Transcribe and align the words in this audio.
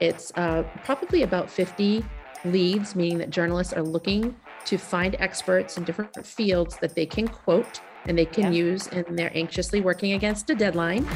It's 0.00 0.32
uh, 0.34 0.64
probably 0.84 1.22
about 1.22 1.50
50 1.50 2.04
leads, 2.46 2.96
meaning 2.96 3.18
that 3.18 3.30
journalists 3.30 3.74
are 3.74 3.82
looking 3.82 4.34
to 4.64 4.78
find 4.78 5.14
experts 5.18 5.76
in 5.76 5.84
different 5.84 6.24
fields 6.24 6.78
that 6.78 6.94
they 6.94 7.04
can 7.04 7.28
quote 7.28 7.80
and 8.06 8.16
they 8.16 8.24
can 8.24 8.44
yeah. 8.44 8.58
use, 8.58 8.86
and 8.88 9.18
they're 9.18 9.36
anxiously 9.36 9.82
working 9.82 10.14
against 10.14 10.48
a 10.48 10.54
deadline. 10.54 11.06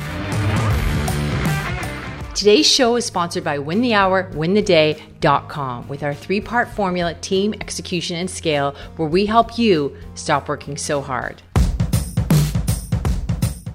Today's 2.34 2.70
show 2.70 2.96
is 2.96 3.06
sponsored 3.06 3.44
by 3.44 3.58
Win 3.58 3.80
the 3.80 3.94
Hour, 3.94 4.30
wintheday.com 4.32 5.88
with 5.88 6.02
our 6.02 6.12
three 6.12 6.42
part 6.42 6.68
formula 6.68 7.14
team, 7.14 7.54
execution, 7.54 8.16
and 8.16 8.28
scale, 8.28 8.74
where 8.96 9.08
we 9.08 9.24
help 9.24 9.56
you 9.56 9.96
stop 10.14 10.48
working 10.48 10.76
so 10.76 11.00
hard. 11.00 11.40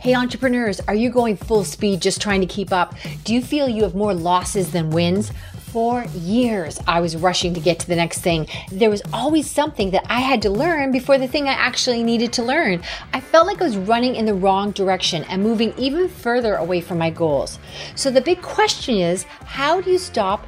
Hey, 0.02 0.16
entrepreneurs, 0.16 0.80
are 0.88 0.96
you 0.96 1.10
going 1.10 1.36
full 1.36 1.66
speed 1.66 2.02
just 2.02 2.22
trying 2.22 2.40
to 2.40 2.48
keep 2.48 2.72
up? 2.72 2.96
Do 3.26 3.34
you 3.34 3.42
feel 3.42 3.68
you 3.68 3.84
have 3.84 3.96
more 3.96 4.14
losses 4.14 4.72
than 4.72 4.92
wins? 4.92 5.34
For 5.74 6.06
years, 6.16 6.80
I 6.88 7.02
was 7.02 7.18
rushing 7.18 7.54
to 7.54 7.60
get 7.60 7.80
to 7.80 7.88
the 7.88 7.98
next 7.98 8.22
thing. 8.22 8.48
There 8.72 8.90
was 8.90 9.02
always 9.12 9.52
something 9.52 9.92
that 9.92 10.06
I 10.10 10.22
had 10.22 10.42
to 10.44 10.50
learn 10.50 10.94
before 10.94 11.18
the 11.18 11.28
thing 11.28 11.50
I 11.50 11.52
actually 11.52 12.02
needed 12.02 12.32
to 12.34 12.44
learn. 12.44 12.82
I 13.12 13.20
felt 13.20 13.46
like 13.46 13.60
I 13.60 13.66
was 13.66 13.76
running 13.76 14.16
in 14.16 14.26
the 14.26 14.34
wrong 14.34 14.72
direction 14.72 15.26
and 15.26 15.44
moving 15.44 15.74
even 15.78 16.08
further 16.08 16.56
away 16.56 16.80
from 16.80 16.98
my 16.98 17.10
goals. 17.10 17.60
So 17.96 18.10
the 18.10 18.22
big 18.22 18.42
question 18.42 18.96
is 18.96 19.24
how 19.44 19.82
do 19.82 19.92
you 19.92 19.98
stop 19.98 20.48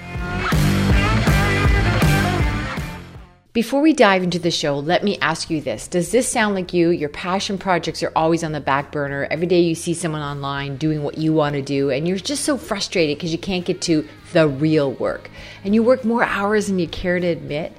Before 3.53 3.81
we 3.81 3.91
dive 3.91 4.23
into 4.23 4.39
the 4.39 4.49
show, 4.49 4.79
let 4.79 5.03
me 5.03 5.17
ask 5.17 5.49
you 5.49 5.59
this. 5.59 5.89
Does 5.89 6.13
this 6.13 6.25
sound 6.25 6.55
like 6.55 6.71
you? 6.73 6.89
Your 6.89 7.09
passion 7.09 7.57
projects 7.57 8.01
are 8.01 8.13
always 8.15 8.45
on 8.45 8.53
the 8.53 8.61
back 8.61 8.93
burner. 8.93 9.27
Every 9.29 9.45
day 9.45 9.59
you 9.59 9.75
see 9.75 9.93
someone 9.93 10.21
online 10.21 10.77
doing 10.77 11.03
what 11.03 11.17
you 11.17 11.33
want 11.33 11.55
to 11.55 11.61
do, 11.61 11.89
and 11.89 12.07
you're 12.07 12.15
just 12.15 12.45
so 12.45 12.57
frustrated 12.57 13.17
because 13.17 13.33
you 13.33 13.37
can't 13.37 13.65
get 13.65 13.81
to 13.81 14.07
the 14.31 14.47
real 14.47 14.93
work. 14.93 15.29
And 15.65 15.75
you 15.75 15.83
work 15.83 16.05
more 16.05 16.23
hours 16.23 16.67
than 16.67 16.79
you 16.79 16.87
care 16.87 17.19
to 17.19 17.27
admit, 17.27 17.73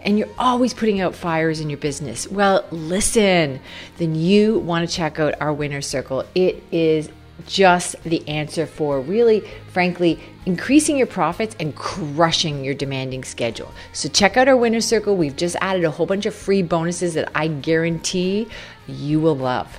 and 0.00 0.18
you're 0.18 0.34
always 0.38 0.72
putting 0.72 1.02
out 1.02 1.14
fires 1.14 1.60
in 1.60 1.68
your 1.68 1.76
business. 1.76 2.26
Well, 2.26 2.64
listen, 2.70 3.60
then 3.98 4.14
you 4.14 4.60
want 4.60 4.88
to 4.88 4.96
check 4.96 5.20
out 5.20 5.34
our 5.38 5.52
winner 5.52 5.82
circle. 5.82 6.24
It 6.34 6.62
is 6.72 7.10
just 7.46 8.02
the 8.02 8.26
answer 8.28 8.66
for 8.66 9.00
really, 9.00 9.48
frankly, 9.72 10.18
increasing 10.46 10.96
your 10.96 11.06
profits 11.06 11.56
and 11.60 11.74
crushing 11.74 12.64
your 12.64 12.74
demanding 12.74 13.24
schedule. 13.24 13.72
So, 13.92 14.08
check 14.08 14.36
out 14.36 14.48
our 14.48 14.56
winner 14.56 14.80
circle. 14.80 15.16
We've 15.16 15.36
just 15.36 15.56
added 15.60 15.84
a 15.84 15.90
whole 15.90 16.06
bunch 16.06 16.26
of 16.26 16.34
free 16.34 16.62
bonuses 16.62 17.14
that 17.14 17.30
I 17.34 17.48
guarantee 17.48 18.48
you 18.86 19.20
will 19.20 19.36
love. 19.36 19.78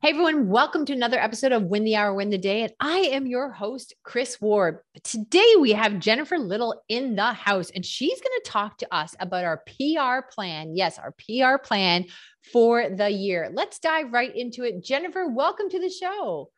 Hey 0.00 0.10
everyone, 0.10 0.48
welcome 0.48 0.84
to 0.84 0.92
another 0.92 1.18
episode 1.18 1.50
of 1.50 1.64
Win 1.64 1.82
the 1.82 1.96
Hour, 1.96 2.14
Win 2.14 2.30
the 2.30 2.38
Day. 2.38 2.62
And 2.62 2.72
I 2.78 2.98
am 2.98 3.26
your 3.26 3.50
host, 3.50 3.94
Kris 4.04 4.40
Ward. 4.40 4.78
Today 5.02 5.54
we 5.58 5.72
have 5.72 5.98
Jennifer 5.98 6.38
Little 6.38 6.84
in 6.88 7.16
the 7.16 7.32
house, 7.32 7.70
and 7.70 7.84
she's 7.84 8.20
going 8.20 8.38
to 8.44 8.48
talk 8.48 8.78
to 8.78 8.94
us 8.94 9.16
about 9.18 9.44
our 9.44 9.64
PR 9.66 10.24
plan. 10.32 10.76
Yes, 10.76 11.00
our 11.00 11.10
PR 11.10 11.58
plan 11.60 12.04
for 12.52 12.88
the 12.88 13.10
year. 13.10 13.50
Let's 13.52 13.80
dive 13.80 14.12
right 14.12 14.34
into 14.36 14.62
it. 14.62 14.84
Jennifer, 14.84 15.26
welcome 15.26 15.68
to 15.68 15.80
the 15.80 15.90
show. 15.90 16.50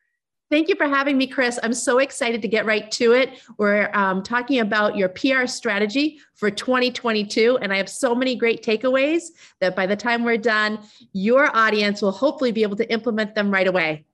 Thank 0.50 0.68
you 0.68 0.74
for 0.74 0.88
having 0.88 1.16
me, 1.16 1.28
Kris. 1.28 1.60
I'm 1.62 1.72
so 1.72 1.98
excited 1.98 2.42
to 2.42 2.48
get 2.48 2.66
right 2.66 2.90
to 2.92 3.12
it. 3.12 3.40
We're 3.56 3.88
um, 3.94 4.20
talking 4.20 4.58
about 4.58 4.96
your 4.96 5.08
PR 5.08 5.46
strategy 5.46 6.18
for 6.34 6.50
2022, 6.50 7.58
and 7.62 7.72
I 7.72 7.76
have 7.76 7.88
so 7.88 8.16
many 8.16 8.34
great 8.34 8.64
takeaways 8.64 9.28
that 9.60 9.76
by 9.76 9.86
the 9.86 9.94
time 9.94 10.24
we're 10.24 10.36
done, 10.36 10.80
your 11.12 11.56
audience 11.56 12.02
will 12.02 12.10
hopefully 12.10 12.50
be 12.50 12.64
able 12.64 12.76
to 12.78 12.92
implement 12.92 13.36
them 13.36 13.52
right 13.52 13.68
away. 13.68 14.04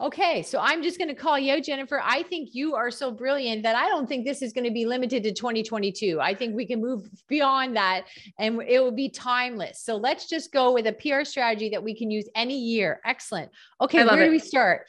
Okay, 0.00 0.42
so 0.42 0.58
I'm 0.60 0.82
just 0.82 0.98
going 0.98 1.08
to 1.08 1.14
call 1.14 1.38
you, 1.38 1.60
Jennifer. 1.60 2.00
I 2.02 2.22
think 2.22 2.54
you 2.54 2.74
are 2.74 2.90
so 2.90 3.10
brilliant 3.10 3.62
that 3.62 3.76
I 3.76 3.88
don't 3.88 4.06
think 4.06 4.26
this 4.26 4.42
is 4.42 4.52
going 4.52 4.64
to 4.64 4.70
be 4.70 4.84
limited 4.84 5.22
to 5.24 5.32
2022. 5.32 6.20
I 6.20 6.34
think 6.34 6.54
we 6.54 6.66
can 6.66 6.82
move 6.82 7.08
beyond 7.28 7.76
that 7.76 8.04
and 8.38 8.60
it 8.66 8.80
will 8.80 8.92
be 8.92 9.08
timeless. 9.08 9.80
So 9.80 9.96
let's 9.96 10.28
just 10.28 10.52
go 10.52 10.74
with 10.74 10.86
a 10.86 10.92
PR 10.92 11.24
strategy 11.24 11.70
that 11.70 11.82
we 11.82 11.94
can 11.94 12.10
use 12.10 12.28
any 12.34 12.58
year. 12.58 13.00
Excellent. 13.06 13.50
Okay, 13.80 14.04
where 14.04 14.20
it. 14.20 14.26
do 14.26 14.30
we 14.30 14.38
start? 14.38 14.86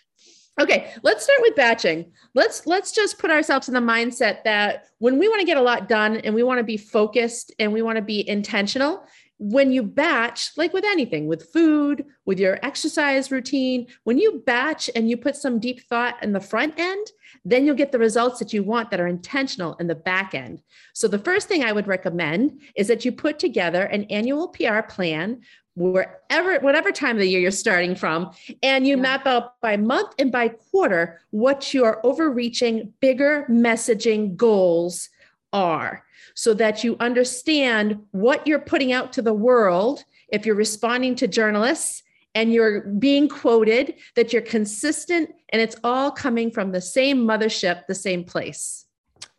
Okay, 0.59 0.91
let's 1.03 1.23
start 1.23 1.39
with 1.41 1.55
batching. 1.55 2.11
Let's 2.33 2.65
let's 2.65 2.91
just 2.91 3.19
put 3.19 3.29
ourselves 3.29 3.67
in 3.67 3.75
the 3.75 3.79
mindset 3.79 4.43
that 4.43 4.87
when 4.97 5.19
we 5.19 5.27
want 5.27 5.39
to 5.39 5.45
get 5.45 5.57
a 5.57 5.61
lot 5.61 5.87
done 5.87 6.17
and 6.17 6.33
we 6.33 6.41
want 6.41 6.57
to 6.57 6.63
be 6.63 6.77
focused 6.77 7.53
and 7.59 7.71
we 7.71 7.83
want 7.83 7.97
to 7.97 8.01
be 8.01 8.27
intentional, 8.27 9.05
when 9.39 9.71
you 9.71 9.83
batch, 9.83 10.57
like 10.57 10.73
with 10.73 10.83
anything, 10.83 11.27
with 11.27 11.51
food, 11.53 12.05
with 12.25 12.39
your 12.39 12.57
exercise 12.63 13.29
routine, 13.29 13.85
when 14.03 14.17
you 14.17 14.41
batch 14.47 14.89
and 14.95 15.07
you 15.07 15.15
put 15.15 15.35
some 15.35 15.59
deep 15.59 15.81
thought 15.87 16.21
in 16.23 16.33
the 16.33 16.39
front 16.39 16.73
end, 16.79 17.05
then 17.45 17.63
you'll 17.63 17.75
get 17.75 17.91
the 17.91 17.99
results 17.99 18.39
that 18.39 18.51
you 18.51 18.63
want 18.63 18.89
that 18.89 18.99
are 18.99 19.07
intentional 19.07 19.75
in 19.75 19.85
the 19.85 19.93
back 19.93 20.33
end. 20.33 20.63
So, 20.93 21.07
the 21.07 21.19
first 21.19 21.47
thing 21.47 21.63
I 21.63 21.71
would 21.71 21.87
recommend 21.87 22.61
is 22.75 22.87
that 22.87 23.05
you 23.05 23.11
put 23.11 23.37
together 23.37 23.83
an 23.83 24.05
annual 24.05 24.47
PR 24.47 24.81
plan 24.81 25.41
wherever 25.77 26.59
whatever 26.61 26.91
time 26.91 27.15
of 27.15 27.19
the 27.19 27.29
year 27.29 27.39
you're 27.39 27.51
starting 27.51 27.95
from 27.95 28.31
and 28.63 28.87
you 28.87 28.95
yeah. 28.95 29.01
map 29.01 29.27
out 29.27 29.61
by 29.61 29.77
month 29.77 30.11
and 30.17 30.31
by 30.31 30.47
quarter 30.47 31.21
what 31.29 31.71
your 31.71 32.03
overreaching 32.03 32.91
bigger 32.99 33.45
messaging 33.47 34.35
goals 34.35 35.09
are 35.53 36.03
so 36.33 36.55
that 36.55 36.83
you 36.83 36.97
understand 36.99 37.95
what 38.09 38.47
you're 38.47 38.57
putting 38.57 38.91
out 38.91 39.13
to 39.13 39.21
the 39.21 39.33
world 39.33 40.03
if 40.29 40.47
you're 40.47 40.55
responding 40.55 41.13
to 41.13 41.27
journalists 41.27 42.01
and 42.33 42.51
you're 42.51 42.81
being 42.81 43.29
quoted 43.29 43.93
that 44.15 44.33
you're 44.33 44.41
consistent 44.41 45.29
and 45.49 45.61
it's 45.61 45.75
all 45.83 46.09
coming 46.09 46.49
from 46.49 46.71
the 46.71 46.81
same 46.81 47.19
mothership 47.19 47.85
the 47.85 47.93
same 47.93 48.23
place 48.23 48.86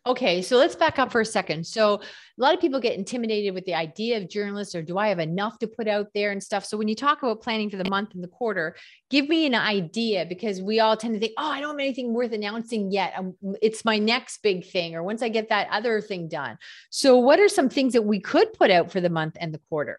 Okay, 0.08 0.40
so 0.40 0.56
let's 0.56 0.74
back 0.74 0.98
up 0.98 1.12
for 1.12 1.20
a 1.20 1.24
second. 1.24 1.66
So, 1.66 1.96
a 1.96 2.40
lot 2.40 2.54
of 2.54 2.62
people 2.62 2.80
get 2.80 2.96
intimidated 2.96 3.52
with 3.52 3.66
the 3.66 3.74
idea 3.74 4.16
of 4.16 4.26
journalists 4.26 4.74
or 4.74 4.80
do 4.80 4.96
I 4.96 5.08
have 5.08 5.18
enough 5.18 5.58
to 5.58 5.66
put 5.66 5.86
out 5.86 6.06
there 6.14 6.30
and 6.30 6.42
stuff. 6.42 6.64
So, 6.64 6.78
when 6.78 6.88
you 6.88 6.94
talk 6.94 7.22
about 7.22 7.42
planning 7.42 7.68
for 7.68 7.76
the 7.76 7.90
month 7.90 8.14
and 8.14 8.24
the 8.24 8.28
quarter, 8.28 8.74
give 9.10 9.28
me 9.28 9.44
an 9.44 9.54
idea 9.54 10.24
because 10.24 10.62
we 10.62 10.80
all 10.80 10.96
tend 10.96 11.12
to 11.12 11.20
think, 11.20 11.34
oh, 11.36 11.50
I 11.50 11.60
don't 11.60 11.72
have 11.72 11.78
anything 11.78 12.14
worth 12.14 12.32
announcing 12.32 12.90
yet. 12.90 13.22
It's 13.60 13.84
my 13.84 13.98
next 13.98 14.38
big 14.42 14.64
thing, 14.64 14.94
or 14.94 15.02
once 15.02 15.22
I 15.22 15.28
get 15.28 15.50
that 15.50 15.68
other 15.70 16.00
thing 16.00 16.26
done. 16.26 16.56
So, 16.88 17.18
what 17.18 17.38
are 17.38 17.48
some 17.48 17.68
things 17.68 17.92
that 17.92 18.02
we 18.02 18.18
could 18.18 18.54
put 18.54 18.70
out 18.70 18.90
for 18.90 19.02
the 19.02 19.10
month 19.10 19.36
and 19.38 19.52
the 19.52 19.60
quarter? 19.68 19.98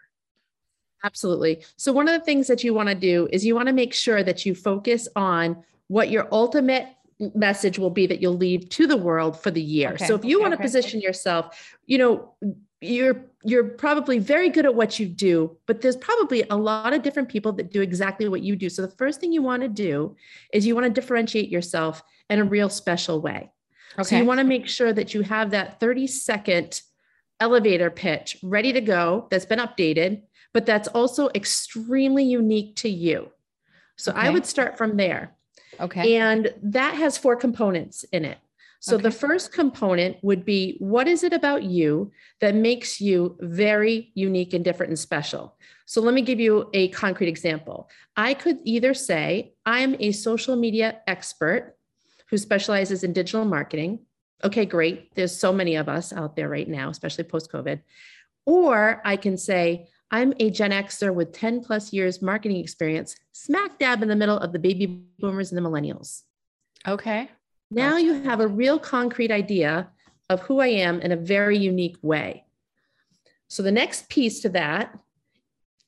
Absolutely. 1.04 1.64
So, 1.78 1.94
one 1.94 2.08
of 2.08 2.20
the 2.20 2.26
things 2.26 2.48
that 2.48 2.64
you 2.64 2.74
want 2.74 2.90
to 2.90 2.96
do 2.96 3.30
is 3.32 3.46
you 3.46 3.54
want 3.54 3.68
to 3.68 3.74
make 3.74 3.94
sure 3.94 4.24
that 4.24 4.44
you 4.44 4.56
focus 4.56 5.08
on 5.16 5.64
what 5.88 6.10
your 6.10 6.28
ultimate 6.32 6.88
message 7.36 7.78
will 7.78 7.90
be 7.90 8.08
that 8.08 8.22
you'll 8.22 8.38
leave 8.38 8.70
to 8.70 8.88
the 8.88 8.98
world 8.98 9.40
for 9.40 9.52
the 9.52 9.62
year. 9.62 9.92
Okay, 9.94 10.06
so 10.06 10.16
if 10.16 10.24
you 10.24 10.38
okay, 10.38 10.42
want 10.42 10.52
to 10.54 10.58
okay. 10.58 10.64
position 10.64 11.02
yourself, 11.02 11.78
you 11.86 11.98
know, 11.98 12.34
you're 12.82 13.26
you're 13.44 13.66
probably 13.66 14.20
very 14.20 14.50
good 14.50 14.66
at 14.66 14.76
what 14.76 15.00
you 15.00 15.06
do, 15.06 15.58
but 15.66 15.82
there's 15.82 15.98
probably 15.98 16.44
a 16.50 16.56
lot 16.56 16.94
of 16.94 17.02
different 17.02 17.30
people 17.30 17.52
that 17.54 17.72
do 17.72 17.82
exactly 17.82 18.28
what 18.28 18.42
you 18.42 18.56
do. 18.56 18.70
So 18.70 18.82
the 18.82 18.96
first 18.96 19.20
thing 19.20 19.32
you 19.32 19.42
want 19.42 19.62
to 19.64 19.70
do 19.70 20.16
is 20.54 20.66
you 20.66 20.76
want 20.76 20.86
to 20.86 21.02
differentiate 21.02 21.50
yourself 21.50 22.04
in 22.30 22.40
a 22.40 22.44
real 22.44 22.70
special 22.70 23.22
way. 23.22 23.52
Okay. 23.94 24.04
So 24.04 24.18
you 24.18 24.26
want 24.26 24.40
to 24.40 24.44
make 24.44 24.68
sure 24.68 24.94
that 24.94 25.14
you 25.14 25.22
have 25.22 25.52
that 25.52 25.80
30 25.80 26.08
second 26.08 26.82
elevator 27.40 27.90
pitch 27.90 28.38
ready 28.44 28.74
to 28.74 28.82
go 28.82 29.28
that's 29.32 29.46
been 29.46 29.60
updated, 29.60 30.24
but 30.54 30.66
that's 30.66 30.88
also 30.90 31.30
extremely 31.36 32.24
unique 32.24 32.76
to 32.78 32.90
you. 32.90 33.32
So. 33.98 34.14
I 34.16 34.30
would 34.30 34.46
start 34.46 34.78
from 34.78 34.96
there. 34.96 35.36
Okay. 35.80 36.18
And 36.18 36.54
that 36.62 36.96
has 36.96 37.18
four 37.18 37.36
components 37.36 38.04
in 38.12 38.26
it. 38.26 38.38
So 38.82 38.96
okay. 38.96 39.04
the 39.04 39.12
first 39.12 39.52
component 39.52 40.18
would 40.24 40.46
be 40.46 40.78
what 40.80 41.08
is 41.08 41.24
it 41.24 41.34
about 41.34 41.64
you 41.64 42.12
that 42.40 42.56
makes 42.56 43.02
you 43.02 43.36
very 43.42 44.12
unique 44.14 44.54
and 44.54 44.64
different 44.64 44.90
and 44.90 45.00
special? 45.00 45.58
So 45.86 46.02
let 46.02 46.14
me 46.14 46.22
give 46.22 46.40
you 46.40 46.70
a 46.74 46.88
concrete 46.90 47.28
example. 47.28 47.90
I 48.16 48.34
could 48.34 48.60
either 48.64 48.94
say, 48.94 49.54
I'm 49.66 49.96
a 50.00 50.12
social 50.12 50.56
media 50.56 51.02
expert 51.08 51.76
who 52.30 52.38
specializes 52.38 53.04
in 53.04 53.12
digital 53.12 53.44
marketing. 53.44 54.00
Okay, 54.44 54.66
great. 54.66 55.14
There's 55.16 55.36
so 55.36 55.52
many 55.52 55.76
of 55.76 55.90
us 55.90 56.14
out 56.14 56.36
there 56.36 56.48
right 56.48 56.68
now, 56.68 56.90
especially 56.90 57.26
post 57.26 57.52
COVID. 57.52 57.82
Or 58.46 59.02
I 59.04 59.18
can 59.18 59.36
say, 59.36 59.88
I'm 60.12 60.34
a 60.40 60.50
Gen 60.50 60.72
Xer 60.72 61.14
with 61.14 61.34
10 61.34 61.64
plus 61.64 61.94
years 61.94 62.22
marketing 62.22 62.58
experience, 62.58 63.16
smack 63.32 63.78
dab 63.78 64.02
in 64.02 64.10
the 64.10 64.16
middle 64.16 64.38
of 64.38 64.52
the 64.52 64.60
baby 64.60 65.04
boomers 65.20 65.52
and 65.52 65.58
the 65.58 65.68
millennials. 65.68 66.24
Okay. 66.88 67.30
Now 67.70 67.92
gotcha. 67.92 68.04
you 68.04 68.14
have 68.24 68.40
a 68.40 68.48
real 68.48 68.80
concrete 68.80 69.32
idea 69.32 69.90
of 70.30 70.42
who 70.42 70.60
I 70.60 70.68
am 70.68 71.02
in 71.02 71.12
a 71.12 71.16
very 71.16 71.58
unique 71.58 71.98
way. 72.02 72.46
So 73.48 73.64
the 73.64 73.72
next 73.72 74.10
piece 74.10 74.42
to 74.42 74.50
that 74.50 74.98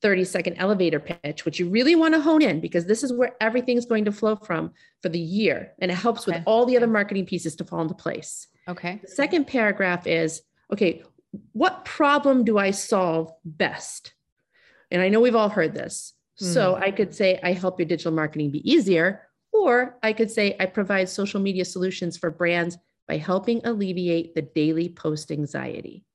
30 0.01 0.25
second 0.25 0.56
elevator 0.57 1.00
pitch, 1.00 1.45
which 1.45 1.59
you 1.59 1.69
really 1.69 1.95
want 1.95 2.13
to 2.15 2.21
hone 2.21 2.41
in 2.41 2.59
because 2.59 2.85
this 2.85 3.03
is 3.03 3.13
where 3.13 3.33
everything's 3.39 3.85
going 3.85 4.06
to 4.06 4.12
flow 4.12 4.35
from 4.35 4.71
for 5.01 5.09
the 5.09 5.19
year. 5.19 5.73
And 5.79 5.91
it 5.91 5.95
helps 5.95 6.27
okay. 6.27 6.38
with 6.38 6.44
all 6.47 6.65
the 6.65 6.75
other 6.75 6.88
marketing 6.88 7.25
pieces 7.25 7.56
to 7.57 7.63
fall 7.63 7.81
into 7.81 7.94
place. 7.94 8.47
Okay. 8.68 9.00
The 9.01 9.09
second 9.09 9.45
paragraph 9.45 10.07
is 10.07 10.41
okay, 10.73 11.03
what 11.54 11.86
problem 11.86 12.44
do 12.44 12.57
I 12.57 12.72
solve 12.72 13.31
best? 13.45 14.13
And 14.89 15.01
I 15.01 15.10
know 15.10 15.19
we've 15.19 15.36
all 15.36 15.50
heard 15.50 15.74
this. 15.74 16.13
Mm-hmm. 16.42 16.54
So 16.54 16.75
I 16.75 16.92
could 16.92 17.13
say, 17.13 17.39
I 17.44 17.54
help 17.54 17.80
your 17.80 17.88
digital 17.88 18.12
marketing 18.12 18.51
be 18.51 18.69
easier. 18.69 19.28
Or 19.54 19.98
I 20.01 20.13
could 20.13 20.31
say, 20.31 20.56
I 20.60 20.66
provide 20.66 21.10
social 21.10 21.39
media 21.39 21.66
solutions 21.66 22.18
for 22.18 22.30
brands 22.30 22.78
by 23.07 23.18
helping 23.18 23.66
alleviate 23.66 24.36
the 24.36 24.42
daily 24.42 24.89
post 24.89 25.31
anxiety. 25.31 26.06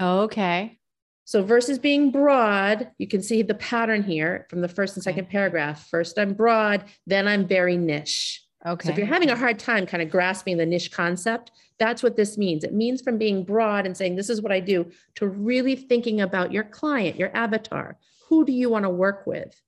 Okay. 0.00 0.78
So 1.24 1.42
versus 1.42 1.78
being 1.78 2.10
broad, 2.10 2.90
you 2.96 3.06
can 3.06 3.22
see 3.22 3.42
the 3.42 3.54
pattern 3.54 4.02
here 4.02 4.46
from 4.48 4.62
the 4.62 4.68
first 4.68 4.96
and 4.96 5.02
second 5.02 5.24
okay. 5.24 5.32
paragraph. 5.32 5.86
First, 5.90 6.18
I'm 6.18 6.32
broad, 6.32 6.84
then 7.06 7.28
I'm 7.28 7.46
very 7.46 7.76
niche. 7.76 8.42
Okay. 8.66 8.86
So 8.86 8.92
if 8.92 8.98
you're 8.98 9.06
having 9.06 9.30
a 9.30 9.36
hard 9.36 9.58
time 9.58 9.86
kind 9.86 10.02
of 10.02 10.10
grasping 10.10 10.56
the 10.56 10.66
niche 10.66 10.90
concept, 10.90 11.52
that's 11.78 12.02
what 12.02 12.16
this 12.16 12.36
means. 12.36 12.64
It 12.64 12.74
means 12.74 13.00
from 13.00 13.16
being 13.16 13.44
broad 13.44 13.86
and 13.86 13.96
saying, 13.96 14.16
this 14.16 14.28
is 14.28 14.42
what 14.42 14.50
I 14.50 14.58
do, 14.60 14.90
to 15.14 15.28
really 15.28 15.76
thinking 15.76 16.20
about 16.20 16.52
your 16.52 16.64
client, 16.64 17.16
your 17.16 17.34
avatar. 17.36 17.98
Who 18.28 18.44
do 18.44 18.52
you 18.52 18.68
want 18.68 18.84
to 18.84 18.90
work 18.90 19.26
with? 19.26 19.60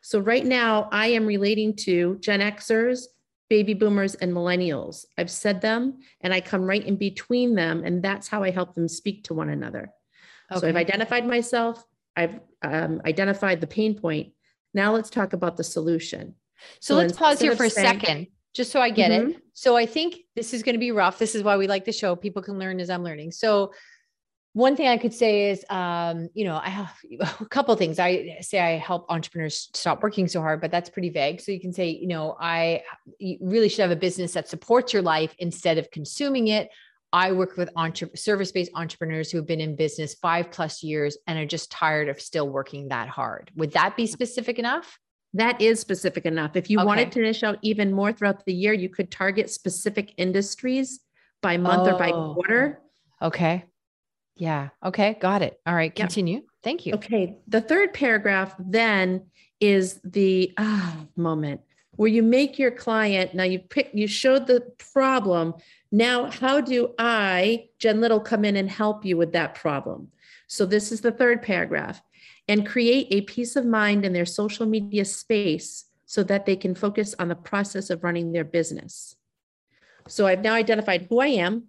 So 0.00 0.20
right 0.20 0.46
now, 0.46 0.88
I 0.92 1.08
am 1.08 1.26
relating 1.26 1.74
to 1.76 2.16
Gen 2.20 2.40
Xers, 2.40 3.06
baby 3.50 3.74
boomers, 3.74 4.14
and 4.14 4.32
millennials. 4.32 5.04
I've 5.18 5.30
said 5.30 5.60
them 5.60 5.98
and 6.20 6.32
I 6.32 6.40
come 6.40 6.62
right 6.62 6.84
in 6.84 6.96
between 6.96 7.54
them, 7.54 7.82
and 7.84 8.02
that's 8.02 8.28
how 8.28 8.44
I 8.44 8.50
help 8.50 8.74
them 8.74 8.88
speak 8.88 9.24
to 9.24 9.34
one 9.34 9.48
another. 9.48 9.92
Okay. 10.52 10.60
So 10.60 10.68
I've 10.68 10.76
identified 10.76 11.26
myself, 11.26 11.84
I've 12.16 12.40
um, 12.62 13.02
identified 13.04 13.60
the 13.60 13.66
pain 13.66 13.98
point. 13.98 14.32
Now 14.74 14.92
let's 14.92 15.10
talk 15.10 15.32
about 15.32 15.56
the 15.56 15.64
solution. 15.64 16.34
So, 16.80 16.94
so 16.94 16.96
let's 16.96 17.12
pause 17.16 17.40
here 17.40 17.56
for 17.56 17.64
a 17.64 17.70
saying, 17.70 18.00
second, 18.00 18.26
just 18.54 18.72
so 18.72 18.80
I 18.80 18.90
get 18.90 19.10
mm-hmm. 19.10 19.30
it. 19.30 19.42
So 19.52 19.76
I 19.76 19.86
think 19.86 20.16
this 20.36 20.54
is 20.54 20.62
going 20.62 20.74
to 20.74 20.80
be 20.80 20.92
rough. 20.92 21.18
This 21.18 21.34
is 21.34 21.42
why 21.42 21.56
we 21.56 21.66
like 21.66 21.84
the 21.84 21.92
show. 21.92 22.16
People 22.16 22.42
can 22.42 22.58
learn 22.58 22.80
as 22.80 22.90
I'm 22.90 23.02
learning. 23.02 23.32
So 23.32 23.72
one 24.54 24.74
thing 24.74 24.88
I 24.88 24.96
could 24.96 25.14
say 25.14 25.50
is, 25.50 25.64
um, 25.70 26.28
you 26.34 26.44
know, 26.44 26.56
I 26.56 26.68
have 26.68 26.92
a 27.40 27.46
couple 27.46 27.74
things. 27.76 27.98
I 27.98 28.38
say 28.40 28.58
I 28.58 28.78
help 28.78 29.06
entrepreneurs 29.08 29.68
stop 29.74 30.02
working 30.02 30.26
so 30.26 30.40
hard, 30.40 30.60
but 30.60 30.70
that's 30.70 30.90
pretty 30.90 31.10
vague. 31.10 31.40
So 31.40 31.52
you 31.52 31.60
can 31.60 31.72
say, 31.72 31.90
you 31.90 32.08
know, 32.08 32.36
I 32.40 32.82
you 33.18 33.38
really 33.40 33.68
should 33.68 33.82
have 33.82 33.90
a 33.90 33.96
business 33.96 34.32
that 34.32 34.48
supports 34.48 34.92
your 34.92 35.02
life 35.02 35.34
instead 35.38 35.78
of 35.78 35.90
consuming 35.90 36.48
it. 36.48 36.70
I 37.12 37.32
work 37.32 37.56
with 37.56 37.70
entre- 37.74 38.14
service 38.16 38.52
based 38.52 38.72
entrepreneurs 38.74 39.30
who 39.30 39.38
have 39.38 39.46
been 39.46 39.60
in 39.60 39.76
business 39.76 40.14
five 40.14 40.50
plus 40.50 40.82
years 40.82 41.16
and 41.26 41.38
are 41.38 41.46
just 41.46 41.70
tired 41.70 42.08
of 42.08 42.20
still 42.20 42.48
working 42.48 42.88
that 42.88 43.08
hard. 43.08 43.50
Would 43.56 43.72
that 43.72 43.96
be 43.96 44.06
specific 44.06 44.58
enough? 44.58 44.98
That 45.38 45.60
is 45.60 45.78
specific 45.78 46.26
enough. 46.26 46.56
If 46.56 46.68
you 46.68 46.78
okay. 46.78 46.86
wanted 46.86 47.12
to 47.12 47.20
niche 47.20 47.44
out 47.44 47.58
even 47.62 47.92
more 47.92 48.12
throughout 48.12 48.44
the 48.44 48.52
year, 48.52 48.72
you 48.72 48.88
could 48.88 49.10
target 49.10 49.48
specific 49.48 50.12
industries 50.16 50.98
by 51.42 51.56
month 51.56 51.88
oh. 51.88 51.94
or 51.94 51.98
by 51.98 52.10
oh, 52.10 52.34
quarter. 52.34 52.80
Okay. 53.22 53.64
Yeah. 54.36 54.70
Okay. 54.84 55.16
Got 55.20 55.42
it. 55.42 55.60
All 55.64 55.74
right. 55.74 55.94
Continue. 55.94 56.34
Yep. 56.34 56.44
Thank 56.64 56.86
you. 56.86 56.94
Okay. 56.94 57.36
The 57.46 57.60
third 57.60 57.94
paragraph 57.94 58.54
then 58.58 59.26
is 59.60 60.00
the 60.02 60.52
ah, 60.58 60.96
moment 61.16 61.60
where 61.92 62.08
you 62.08 62.22
make 62.22 62.60
your 62.60 62.70
client 62.70 63.34
now 63.34 63.42
you 63.42 63.58
pick 63.58 63.90
you 63.92 64.06
showed 64.06 64.46
the 64.46 64.60
problem 64.92 65.52
now 65.90 66.30
how 66.30 66.60
do 66.60 66.94
i 66.96 67.64
jen 67.80 68.00
little 68.00 68.20
come 68.20 68.44
in 68.44 68.54
and 68.54 68.70
help 68.70 69.04
you 69.04 69.16
with 69.16 69.32
that 69.32 69.56
problem 69.56 70.06
so 70.46 70.64
this 70.64 70.92
is 70.92 71.00
the 71.00 71.10
third 71.10 71.42
paragraph 71.42 72.00
and 72.48 72.66
create 72.66 73.06
a 73.10 73.20
peace 73.20 73.54
of 73.56 73.66
mind 73.66 74.04
in 74.04 74.12
their 74.12 74.26
social 74.26 74.66
media 74.66 75.04
space 75.04 75.84
so 76.06 76.22
that 76.24 76.46
they 76.46 76.56
can 76.56 76.74
focus 76.74 77.14
on 77.18 77.28
the 77.28 77.34
process 77.34 77.90
of 77.90 78.02
running 78.02 78.32
their 78.32 78.44
business. 78.44 79.14
So 80.08 80.26
i've 80.26 80.42
now 80.42 80.54
identified 80.54 81.06
who 81.08 81.20
i 81.20 81.26
am 81.26 81.64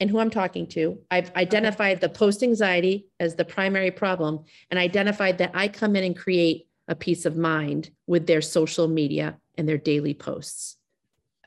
and 0.00 0.10
who 0.10 0.18
i'm 0.18 0.30
talking 0.30 0.66
to. 0.68 1.00
I've 1.10 1.34
identified 1.34 2.00
the 2.00 2.08
post 2.08 2.42
anxiety 2.42 3.08
as 3.18 3.34
the 3.34 3.44
primary 3.44 3.90
problem 3.90 4.44
and 4.70 4.78
identified 4.78 5.38
that 5.38 5.52
i 5.54 5.68
come 5.68 5.96
in 5.96 6.04
and 6.04 6.16
create 6.16 6.68
a 6.86 6.94
peace 6.94 7.26
of 7.26 7.36
mind 7.36 7.90
with 8.06 8.26
their 8.26 8.40
social 8.40 8.88
media 8.88 9.38
and 9.56 9.68
their 9.68 9.78
daily 9.78 10.14
posts. 10.14 10.77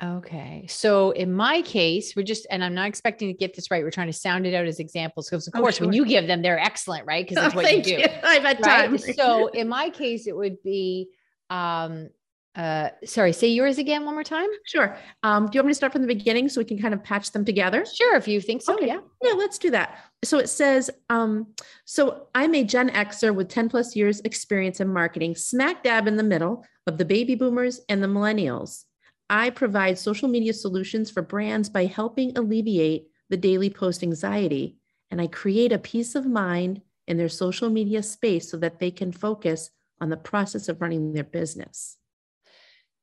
Okay. 0.03 0.65
So 0.67 1.11
in 1.11 1.31
my 1.31 1.61
case, 1.61 2.15
we're 2.15 2.23
just, 2.23 2.47
and 2.49 2.63
I'm 2.63 2.73
not 2.73 2.87
expecting 2.87 3.27
to 3.27 3.33
get 3.33 3.55
this 3.55 3.69
right. 3.69 3.83
We're 3.83 3.91
trying 3.91 4.07
to 4.07 4.13
sound 4.13 4.47
it 4.47 4.53
out 4.55 4.65
as 4.65 4.79
examples 4.79 5.29
because, 5.29 5.47
of 5.47 5.53
oh, 5.55 5.59
course, 5.59 5.77
sure. 5.77 5.87
when 5.87 5.93
you 5.95 6.05
give 6.05 6.25
them, 6.25 6.41
they're 6.41 6.59
excellent, 6.59 7.05
right? 7.05 7.23
Because 7.27 7.43
that's 7.43 7.53
oh, 7.55 7.57
what 7.57 7.71
you 7.71 7.83
do. 7.83 7.97
You. 7.97 8.05
I've 8.23 8.43
had 8.43 8.63
time. 8.63 8.97
So 8.97 9.47
in 9.53 9.67
my 9.67 9.89
case, 9.89 10.25
it 10.25 10.35
would 10.35 10.61
be 10.63 11.09
um, 11.49 12.09
uh 12.55 12.89
sorry 13.05 13.31
say 13.31 13.47
yours 13.47 13.77
again 13.77 14.03
one 14.03 14.13
more 14.13 14.25
time 14.25 14.49
sure 14.65 14.97
um 15.23 15.45
do 15.45 15.51
you 15.53 15.59
want 15.59 15.67
me 15.67 15.71
to 15.71 15.75
start 15.75 15.93
from 15.93 16.01
the 16.01 16.07
beginning 16.07 16.49
so 16.49 16.59
we 16.59 16.65
can 16.65 16.77
kind 16.77 16.93
of 16.93 17.01
patch 17.01 17.31
them 17.31 17.45
together 17.45 17.85
sure 17.85 18.17
if 18.17 18.27
you 18.27 18.41
think 18.41 18.61
so 18.61 18.73
okay. 18.73 18.87
yeah 18.87 18.99
yeah 19.23 19.31
let's 19.31 19.57
do 19.57 19.71
that 19.71 19.99
so 20.21 20.37
it 20.37 20.49
says 20.49 20.91
um 21.09 21.47
so 21.85 22.27
i'm 22.35 22.53
a 22.53 22.61
gen 22.61 22.89
xer 22.89 23.33
with 23.33 23.47
10 23.47 23.69
plus 23.69 23.95
years 23.95 24.19
experience 24.25 24.81
in 24.81 24.91
marketing 24.91 25.33
smack 25.33 25.81
dab 25.81 26.09
in 26.09 26.17
the 26.17 26.23
middle 26.23 26.65
of 26.87 26.97
the 26.97 27.05
baby 27.05 27.35
boomers 27.35 27.79
and 27.87 28.03
the 28.03 28.07
millennials 28.07 28.83
i 29.31 29.49
provide 29.49 29.97
social 29.97 30.29
media 30.29 30.53
solutions 30.53 31.09
for 31.09 31.23
brands 31.23 31.69
by 31.69 31.85
helping 31.85 32.37
alleviate 32.37 33.07
the 33.29 33.37
daily 33.37 33.69
post 33.69 34.03
anxiety 34.03 34.77
and 35.09 35.19
i 35.19 35.25
create 35.25 35.71
a 35.71 35.79
peace 35.79 36.13
of 36.13 36.27
mind 36.27 36.81
in 37.07 37.17
their 37.17 37.29
social 37.29 37.69
media 37.69 38.03
space 38.03 38.51
so 38.51 38.57
that 38.57 38.77
they 38.77 38.91
can 38.91 39.11
focus 39.11 39.71
on 39.99 40.09
the 40.09 40.17
process 40.17 40.69
of 40.69 40.79
running 40.79 41.13
their 41.13 41.23
business 41.23 41.97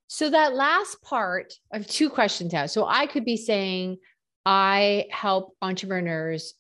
so 0.08 0.30
that 0.30 0.54
last 0.54 1.00
part, 1.02 1.54
I 1.72 1.76
have 1.76 1.86
two 1.86 2.08
questions 2.08 2.52
now. 2.52 2.66
So 2.66 2.86
I 2.86 3.06
could 3.06 3.26
be 3.26 3.36
saying, 3.36 3.98
I 4.44 5.04
help 5.10 5.54
entrepreneurs. 5.60 6.54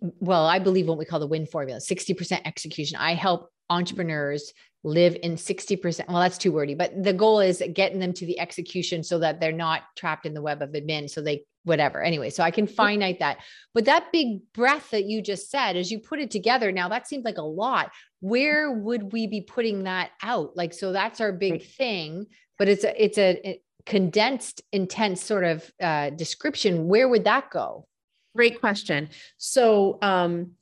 Well, 0.00 0.46
I 0.46 0.58
believe 0.58 0.86
what 0.86 0.98
we 0.98 1.06
call 1.06 1.18
the 1.18 1.26
win 1.26 1.46
formula 1.46 1.80
60% 1.80 2.42
execution. 2.44 2.98
I 2.98 3.14
help 3.14 3.50
entrepreneurs 3.70 4.52
live 4.82 5.16
in 5.22 5.36
60%. 5.36 6.08
Well, 6.08 6.20
that's 6.20 6.38
too 6.38 6.52
wordy, 6.52 6.74
but 6.74 7.02
the 7.02 7.12
goal 7.12 7.40
is 7.40 7.62
getting 7.72 7.98
them 7.98 8.12
to 8.14 8.26
the 8.26 8.38
execution 8.38 9.02
so 9.02 9.18
that 9.18 9.40
they're 9.40 9.52
not 9.52 9.82
trapped 9.96 10.26
in 10.26 10.34
the 10.34 10.42
web 10.42 10.60
of 10.60 10.70
admin. 10.72 11.08
So 11.08 11.22
they, 11.22 11.44
whatever. 11.64 12.02
Anyway, 12.02 12.28
so 12.28 12.42
I 12.42 12.50
can 12.50 12.66
finite 12.66 13.20
that. 13.20 13.38
But 13.72 13.86
that 13.86 14.12
big 14.12 14.52
breath 14.52 14.90
that 14.90 15.04
you 15.04 15.22
just 15.22 15.50
said, 15.50 15.76
as 15.76 15.90
you 15.90 16.00
put 16.00 16.20
it 16.20 16.30
together 16.30 16.70
now, 16.70 16.90
that 16.90 17.08
seems 17.08 17.24
like 17.24 17.38
a 17.38 17.42
lot. 17.42 17.92
Where 18.20 18.70
would 18.70 19.12
we 19.12 19.26
be 19.26 19.40
putting 19.40 19.84
that 19.84 20.10
out? 20.22 20.54
Like, 20.54 20.74
so 20.74 20.92
that's 20.92 21.22
our 21.22 21.32
big 21.32 21.64
thing 21.64 22.26
but 22.58 22.68
it's 22.68 22.84
a 22.84 23.04
it's 23.04 23.18
a, 23.18 23.60
condensed 23.86 24.62
intense 24.72 25.22
sort 25.22 25.44
of 25.44 25.70
uh, 25.78 26.08
description 26.08 26.88
where 26.88 27.06
would 27.06 27.24
that 27.24 27.50
go 27.50 27.86
great 28.34 28.58
question 28.58 29.10
so 29.36 29.98
um, 30.00 30.52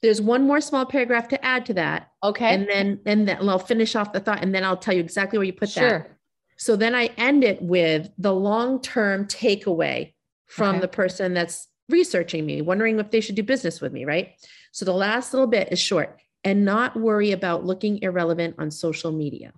there's 0.00 0.22
one 0.22 0.46
more 0.46 0.60
small 0.60 0.86
paragraph 0.86 1.26
to 1.26 1.44
add 1.44 1.66
to 1.66 1.74
that 1.74 2.07
okay 2.22 2.54
and 2.54 2.68
then 2.68 3.00
and 3.06 3.28
then 3.28 3.48
i'll 3.48 3.58
finish 3.58 3.94
off 3.94 4.12
the 4.12 4.20
thought 4.20 4.42
and 4.42 4.54
then 4.54 4.64
i'll 4.64 4.76
tell 4.76 4.94
you 4.94 5.00
exactly 5.00 5.38
where 5.38 5.46
you 5.46 5.52
put 5.52 5.72
that. 5.74 5.80
sure. 5.80 5.98
that 5.98 6.10
so 6.56 6.76
then 6.76 6.94
i 6.94 7.06
end 7.16 7.44
it 7.44 7.60
with 7.62 8.10
the 8.18 8.32
long-term 8.32 9.26
takeaway 9.26 10.12
from 10.46 10.76
okay. 10.76 10.80
the 10.80 10.88
person 10.88 11.34
that's 11.34 11.68
researching 11.88 12.44
me 12.44 12.60
wondering 12.60 12.98
if 12.98 13.10
they 13.10 13.20
should 13.20 13.34
do 13.34 13.42
business 13.42 13.80
with 13.80 13.92
me 13.92 14.04
right 14.04 14.32
so 14.72 14.84
the 14.84 14.92
last 14.92 15.32
little 15.32 15.46
bit 15.46 15.68
is 15.70 15.78
short 15.78 16.18
and 16.44 16.64
not 16.64 16.96
worry 16.96 17.32
about 17.32 17.64
looking 17.64 18.02
irrelevant 18.02 18.54
on 18.58 18.70
social 18.70 19.12
media 19.12 19.52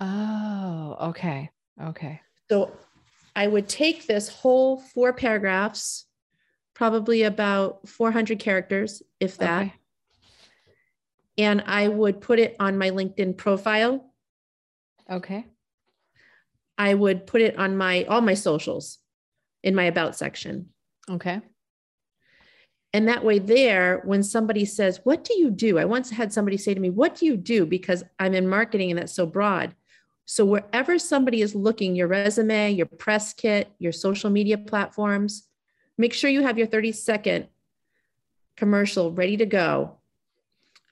Oh, 0.00 0.96
okay. 1.00 1.50
Okay. 1.80 2.20
So 2.50 2.72
I 3.36 3.46
would 3.46 3.68
take 3.68 4.06
this 4.06 4.28
whole 4.28 4.78
four 4.78 5.12
paragraphs, 5.12 6.06
probably 6.74 7.22
about 7.22 7.88
400 7.88 8.38
characters, 8.38 9.02
if 9.20 9.38
that, 9.38 9.66
okay. 9.66 9.74
And 11.42 11.62
I 11.66 11.88
would 11.88 12.20
put 12.20 12.38
it 12.38 12.56
on 12.60 12.78
my 12.78 12.90
LinkedIn 12.90 13.36
profile. 13.36 14.12
Okay. 15.10 15.44
I 16.78 16.94
would 16.94 17.26
put 17.26 17.40
it 17.40 17.58
on 17.58 17.76
my 17.76 18.04
all 18.04 18.20
my 18.20 18.34
socials 18.34 18.98
in 19.62 19.74
my 19.74 19.84
about 19.84 20.16
section. 20.16 20.70
Okay. 21.10 21.40
And 22.94 23.08
that 23.08 23.24
way, 23.24 23.38
there, 23.38 24.02
when 24.04 24.22
somebody 24.22 24.64
says, 24.64 25.00
What 25.04 25.24
do 25.24 25.38
you 25.38 25.50
do? 25.50 25.78
I 25.78 25.84
once 25.84 26.10
had 26.10 26.32
somebody 26.32 26.56
say 26.56 26.74
to 26.74 26.80
me, 26.80 26.90
What 26.90 27.16
do 27.16 27.26
you 27.26 27.36
do? 27.36 27.64
Because 27.66 28.04
I'm 28.18 28.34
in 28.34 28.48
marketing 28.48 28.90
and 28.90 28.98
that's 28.98 29.14
so 29.14 29.26
broad. 29.26 29.74
So, 30.24 30.44
wherever 30.44 30.98
somebody 30.98 31.42
is 31.42 31.54
looking, 31.54 31.96
your 31.96 32.08
resume, 32.08 32.72
your 32.72 32.86
press 32.86 33.32
kit, 33.32 33.70
your 33.78 33.92
social 33.92 34.30
media 34.30 34.58
platforms, 34.58 35.48
make 35.96 36.12
sure 36.12 36.30
you 36.30 36.42
have 36.42 36.58
your 36.58 36.66
30 36.66 36.92
second 36.92 37.48
commercial 38.56 39.10
ready 39.12 39.36
to 39.38 39.46
go. 39.46 39.98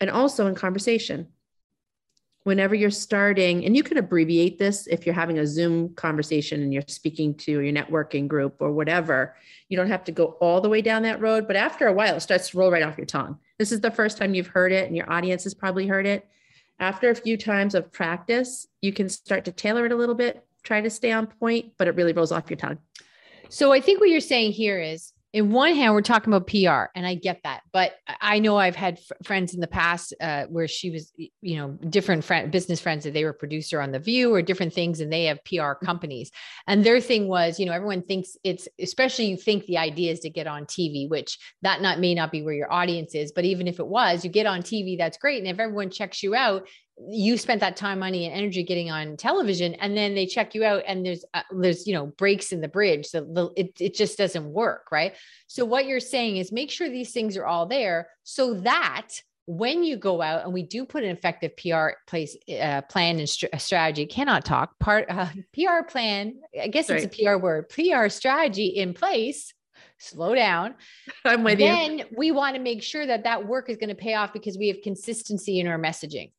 And 0.00 0.11
also 0.11 0.47
in 0.47 0.54
conversation, 0.54 1.28
whenever 2.45 2.75
you're 2.75 2.90
starting, 2.90 3.66
and 3.66 3.76
you 3.76 3.83
can 3.83 3.99
abbreviate 3.99 4.59
this 4.59 4.87
if 4.87 5.04
you're 5.04 5.14
having 5.14 5.38
a 5.38 5.47
Zoom 5.47 5.95
conversation 5.95 6.62
and 6.62 6.73
you're 6.73 6.83
speaking 6.88 7.35
to 7.35 7.61
your 7.61 7.73
networking 7.73 8.26
group 8.26 8.57
or 8.61 8.73
whatever, 8.73 9.37
you 9.69 9.76
don't 9.76 9.90
have 9.90 10.04
to 10.04 10.12
go 10.12 10.38
all 10.40 10.62
the 10.62 10.69
way 10.69 10.80
down 10.80 11.02
that 11.02 11.21
road. 11.21 11.47
But 11.47 11.57
after 11.57 11.87
a 11.87 11.92
while, 11.92 12.16
it 12.16 12.21
starts 12.21 12.49
to 12.50 12.59
roll 12.59 12.71
right 12.71 12.83
off 12.83 12.97
your 12.97 13.04
tongue. 13.04 13.38
This 13.59 13.73
is 13.73 13.80
the 13.80 13.90
first 13.90 14.16
time 14.16 14.35
you've 14.35 14.47
heard 14.47 14.73
it, 14.73 14.87
and 14.87 14.97
your 14.97 15.12
audience 15.12 15.45
has 15.45 15.52
probably 15.52 15.87
heard 15.87 16.07
it 16.07 16.26
After 16.80 17.11
a 17.11 17.14
few 17.14 17.37
times 17.37 17.75
of 17.75 17.92
practice, 17.92 18.66
you 18.80 18.90
can 18.90 19.11
start 19.11 19.45
to 19.45 19.52
tailor 19.52 19.85
it 19.85 19.92
a 19.92 19.97
little 19.97 20.14
bit, 20.14 20.47
try 20.62 20.80
to 20.80 20.88
stay 20.88 21.12
on 21.12 21.26
point, 21.26 21.73
but 21.76 21.87
it 21.87 21.95
really 21.95 22.14
rolls 22.14 22.33
off 22.33 22.49
your 22.49 22.57
tongue. 22.57 22.78
So 23.50 23.71
I 23.71 23.83
think 23.83 24.00
what 24.00 24.09
you're 24.09 24.21
saying 24.21 24.52
here 24.52 24.80
is 24.80 25.12
in 25.32 25.52
one 25.52 25.75
hand, 25.75 25.94
we're 25.94 26.02
talking 26.02 26.32
about 26.32 26.49
PR, 26.49 26.90
and 26.99 27.06
I 27.06 27.14
get 27.14 27.40
that. 27.44 27.62
But 27.72 27.94
I 28.20 28.40
know 28.40 28.56
I've 28.56 28.75
had 28.75 28.94
f- 28.94 29.25
friends 29.25 29.54
in 29.54 29.60
the 29.60 29.68
past 29.68 30.12
uh, 30.20 30.46
where 30.46 30.66
she 30.66 30.90
was, 30.90 31.12
you 31.16 31.56
know, 31.56 31.78
different 31.88 32.25
friend, 32.25 32.50
business 32.50 32.80
friends 32.80 33.04
that 33.04 33.14
they 33.14 33.25
were 33.25 33.32
producer 33.32 33.80
on 33.80 33.92
The 33.92 34.00
View 34.00 34.34
or 34.34 34.42
different 34.42 34.72
things, 34.72 34.99
and 35.00 35.12
they 35.12 35.26
have 35.26 35.44
PR 35.44 35.54
mm-hmm. 35.54 35.87
companies. 35.87 36.32
And 36.66 36.84
their 36.84 37.00
thing 37.00 37.28
was, 37.28 37.60
you 37.60 37.66
know, 37.66 37.72
everyone 37.72 38.02
thinks 38.02 38.37
it's, 38.42 38.66
especially 38.80 39.26
you 39.26 39.37
think 39.37 39.66
the 39.66 39.78
idea 39.78 40.10
is 40.10 40.20
to 40.20 40.30
get 40.30 40.49
on 40.49 40.64
TV, 40.64 41.08
which 41.08 41.38
that 41.62 41.80
not 41.80 42.00
may 42.00 42.14
not 42.14 42.32
be 42.32 42.42
where 42.42 42.54
your 42.54 42.72
audience 42.72 43.14
is. 43.14 43.30
But 43.30 43.44
even 43.44 43.68
if 43.68 43.78
it 43.78 43.87
was, 43.87 44.25
you 44.25 44.30
get 44.30 44.46
on 44.46 44.62
TV, 44.62 44.99
that's 44.99 45.18
great. 45.18 45.38
And 45.38 45.46
if 45.46 45.60
everyone 45.60 45.90
checks 45.90 46.25
you 46.25 46.34
out, 46.34 46.66
you 47.09 47.38
spent 47.38 47.61
that 47.61 47.76
time 47.76 47.99
money 47.99 48.26
and 48.26 48.35
energy 48.35 48.62
getting 48.62 48.90
on 48.90 49.16
television 49.16 49.75
and 49.75 49.97
then 49.97 50.14
they 50.14 50.26
check 50.26 50.54
you 50.54 50.64
out 50.64 50.83
and 50.87 51.04
there's 51.04 51.25
uh, 51.35 51.42
there's 51.52 51.87
you 51.87 51.95
know 51.95 52.07
breaks 52.07 52.52
in 52.52 52.61
the 52.61 52.69
bridge 52.69 53.07
so 53.07 53.21
the, 53.21 53.50
it, 53.57 53.73
it 53.80 53.95
just 53.95 54.19
doesn't 54.19 54.45
work 54.47 54.87
right 54.92 55.14
so 55.47 55.64
what 55.64 55.87
you're 55.87 56.00
saying 56.00 56.37
is 56.37 56.52
make 56.52 56.71
sure 56.71 56.88
these 56.88 57.12
things 57.12 57.37
are 57.37 57.47
all 57.47 57.66
there 57.66 58.09
so 58.25 58.54
that 58.54 59.09
when 59.47 59.83
you 59.83 59.97
go 59.97 60.23
out 60.23 60.45
and 60.45 60.52
we 60.52 60.62
do 60.62 60.85
put 60.85 61.02
an 61.02 61.11
effective 61.11 61.57
PR 61.57 61.90
place 62.07 62.37
uh, 62.61 62.83
plan 62.83 63.19
and 63.19 63.28
st- 63.28 63.61
strategy, 63.61 64.07
cannot 64.07 64.45
talk 64.45 64.78
part 64.78 65.07
uh, 65.09 65.26
PR 65.52 65.83
plan. 65.88 66.35
I 66.61 66.69
guess 66.69 66.88
it's 66.88 67.04
a 67.04 67.09
PR 67.09 67.37
word. 67.37 67.69
PR 67.69 68.09
strategy 68.11 68.66
in 68.66 68.95
place. 68.95 69.52
Slow 69.99 70.37
down. 70.37 70.76
I'm 71.25 71.42
with 71.42 71.59
then 71.59 71.92
you. 71.92 71.99
Then 71.99 72.07
we 72.16 72.30
want 72.30 72.54
to 72.54 72.62
make 72.62 72.80
sure 72.80 73.04
that 73.04 73.25
that 73.25 73.45
work 73.45 73.69
is 73.69 73.76
going 73.76 73.88
to 73.88 73.97
pay 73.97 74.14
off 74.14 74.33
because 74.33 74.57
we 74.57 74.69
have 74.69 74.83
consistency 74.83 75.59
in 75.59 75.66
our 75.66 75.80
messaging 75.80 76.30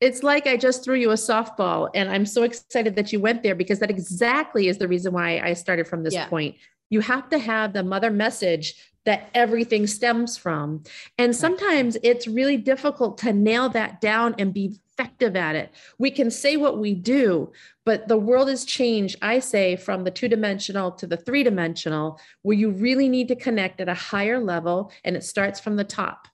it's 0.00 0.22
like 0.22 0.46
I 0.46 0.56
just 0.56 0.84
threw 0.84 0.96
you 0.96 1.10
a 1.10 1.14
softball, 1.14 1.90
and 1.94 2.08
I'm 2.08 2.26
so 2.26 2.42
excited 2.42 2.94
that 2.96 3.12
you 3.12 3.20
went 3.20 3.42
there 3.42 3.54
because 3.54 3.80
that 3.80 3.90
exactly 3.90 4.68
is 4.68 4.78
the 4.78 4.88
reason 4.88 5.12
why 5.12 5.40
I 5.40 5.54
started 5.54 5.86
from 5.86 6.04
this 6.04 6.14
yeah. 6.14 6.28
point. 6.28 6.56
You 6.90 7.00
have 7.00 7.28
to 7.30 7.38
have 7.38 7.72
the 7.72 7.82
mother 7.82 8.10
message 8.10 8.74
that 9.04 9.30
everything 9.34 9.86
stems 9.86 10.36
from. 10.36 10.82
And 11.16 11.34
sometimes 11.34 11.96
it's 12.02 12.26
really 12.26 12.58
difficult 12.58 13.16
to 13.18 13.32
nail 13.32 13.68
that 13.70 14.02
down 14.02 14.34
and 14.38 14.52
be 14.52 14.78
effective 14.92 15.34
at 15.34 15.56
it. 15.56 15.72
We 15.98 16.10
can 16.10 16.30
say 16.30 16.56
what 16.56 16.78
we 16.78 16.94
do, 16.94 17.52
but 17.86 18.08
the 18.08 18.18
world 18.18 18.48
has 18.48 18.64
changed, 18.64 19.16
I 19.22 19.38
say, 19.38 19.76
from 19.76 20.04
the 20.04 20.10
two 20.10 20.28
dimensional 20.28 20.90
to 20.92 21.06
the 21.06 21.16
three 21.16 21.42
dimensional, 21.42 22.20
where 22.42 22.56
you 22.56 22.70
really 22.70 23.08
need 23.08 23.28
to 23.28 23.36
connect 23.36 23.80
at 23.80 23.88
a 23.88 23.94
higher 23.94 24.38
level 24.38 24.92
and 25.04 25.16
it 25.16 25.24
starts 25.24 25.58
from 25.58 25.76
the 25.76 25.84
top. 25.84 26.28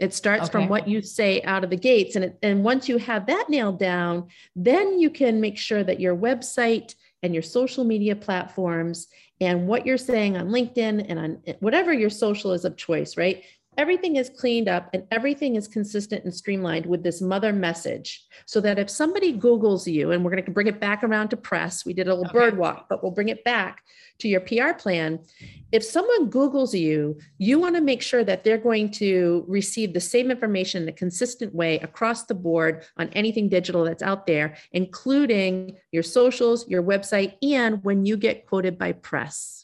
It 0.00 0.14
starts 0.14 0.44
okay. 0.44 0.52
from 0.52 0.68
what 0.68 0.88
you 0.88 1.02
say 1.02 1.42
out 1.42 1.62
of 1.62 1.70
the 1.70 1.76
gates. 1.76 2.16
And, 2.16 2.24
it, 2.24 2.38
and 2.42 2.64
once 2.64 2.88
you 2.88 2.96
have 2.96 3.26
that 3.26 3.50
nailed 3.50 3.78
down, 3.78 4.28
then 4.56 4.98
you 4.98 5.10
can 5.10 5.40
make 5.40 5.58
sure 5.58 5.84
that 5.84 6.00
your 6.00 6.16
website 6.16 6.94
and 7.22 7.34
your 7.34 7.42
social 7.42 7.84
media 7.84 8.16
platforms 8.16 9.08
and 9.42 9.68
what 9.68 9.84
you're 9.84 9.98
saying 9.98 10.38
on 10.38 10.48
LinkedIn 10.48 11.04
and 11.06 11.18
on 11.18 11.42
eh, 11.46 11.52
whatever 11.60 11.92
your 11.92 12.10
social 12.10 12.52
is 12.52 12.64
of 12.64 12.76
choice, 12.76 13.18
right? 13.18 13.44
Everything 13.76 14.16
is 14.16 14.30
cleaned 14.30 14.68
up 14.68 14.90
and 14.92 15.06
everything 15.10 15.56
is 15.56 15.68
consistent 15.68 16.24
and 16.24 16.34
streamlined 16.34 16.86
with 16.86 17.02
this 17.02 17.22
mother 17.22 17.52
message. 17.52 18.26
So 18.46 18.60
that 18.60 18.78
if 18.78 18.90
somebody 18.90 19.36
Googles 19.38 19.90
you, 19.90 20.10
and 20.10 20.24
we're 20.24 20.32
going 20.32 20.44
to 20.44 20.50
bring 20.50 20.66
it 20.66 20.80
back 20.80 21.02
around 21.04 21.28
to 21.28 21.36
press, 21.36 21.84
we 21.84 21.92
did 21.92 22.08
a 22.08 22.14
little 22.14 22.26
okay. 22.26 22.50
bird 22.50 22.58
walk, 22.58 22.86
but 22.88 23.02
we'll 23.02 23.12
bring 23.12 23.28
it 23.28 23.44
back 23.44 23.82
to 24.20 24.28
your 24.28 24.40
PR 24.40 24.72
plan, 24.78 25.18
if 25.72 25.82
someone 25.82 26.30
Googles 26.30 26.78
you, 26.78 27.18
you 27.38 27.58
want 27.58 27.74
to 27.74 27.80
make 27.80 28.02
sure 28.02 28.24
that 28.24 28.44
they're 28.44 28.58
going 28.58 28.90
to 28.92 29.44
receive 29.48 29.92
the 29.92 30.00
same 30.00 30.30
information 30.30 30.82
in 30.82 30.88
a 30.88 30.92
consistent 30.92 31.54
way 31.54 31.78
across 31.78 32.24
the 32.24 32.34
board 32.34 32.84
on 32.96 33.08
anything 33.10 33.48
digital 33.48 33.84
that's 33.84 34.02
out 34.02 34.26
there, 34.26 34.56
including 34.72 35.76
your 35.90 36.02
socials, 36.02 36.68
your 36.68 36.82
website, 36.82 37.34
and 37.42 37.82
when 37.82 38.04
you 38.04 38.16
get 38.16 38.46
quoted 38.46 38.78
by 38.78 38.92
press. 38.92 39.59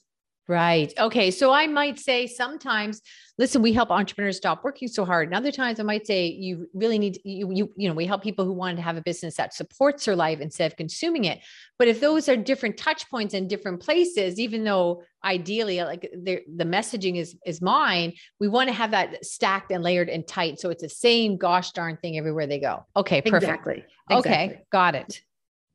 Right. 0.48 0.92
Okay. 0.96 1.32
So 1.32 1.52
I 1.52 1.66
might 1.66 1.98
say 1.98 2.28
sometimes, 2.28 3.02
listen, 3.36 3.62
we 3.62 3.72
help 3.72 3.90
entrepreneurs 3.90 4.36
stop 4.36 4.62
working 4.62 4.86
so 4.86 5.04
hard. 5.04 5.26
And 5.26 5.34
other 5.34 5.50
times 5.50 5.80
I 5.80 5.82
might 5.82 6.06
say 6.06 6.28
you 6.28 6.68
really 6.72 7.00
need 7.00 7.18
you, 7.24 7.50
you, 7.52 7.72
you 7.76 7.88
know, 7.88 7.94
we 7.94 8.06
help 8.06 8.22
people 8.22 8.44
who 8.44 8.52
want 8.52 8.76
to 8.76 8.82
have 8.82 8.96
a 8.96 9.00
business 9.00 9.36
that 9.36 9.54
supports 9.54 10.04
their 10.04 10.14
life 10.14 10.38
instead 10.40 10.70
of 10.70 10.76
consuming 10.76 11.24
it. 11.24 11.40
But 11.80 11.88
if 11.88 12.00
those 12.00 12.28
are 12.28 12.36
different 12.36 12.76
touch 12.76 13.10
points 13.10 13.34
in 13.34 13.48
different 13.48 13.80
places, 13.80 14.38
even 14.38 14.62
though 14.62 15.02
ideally 15.24 15.82
like 15.82 16.02
the, 16.02 16.42
the 16.54 16.64
messaging 16.64 17.16
is 17.16 17.34
is 17.44 17.60
mine, 17.60 18.12
we 18.38 18.46
want 18.46 18.68
to 18.68 18.72
have 18.72 18.92
that 18.92 19.24
stacked 19.24 19.72
and 19.72 19.82
layered 19.82 20.08
and 20.08 20.28
tight. 20.28 20.60
So 20.60 20.70
it's 20.70 20.82
the 20.82 20.88
same 20.88 21.38
gosh 21.38 21.72
darn 21.72 21.96
thing 21.96 22.18
everywhere 22.18 22.46
they 22.46 22.60
go. 22.60 22.86
Okay. 22.94 23.20
Perfect. 23.20 23.42
Exactly. 23.42 23.84
exactly. 24.10 24.18
Okay. 24.18 24.62
Got 24.70 24.94
it. 24.94 25.22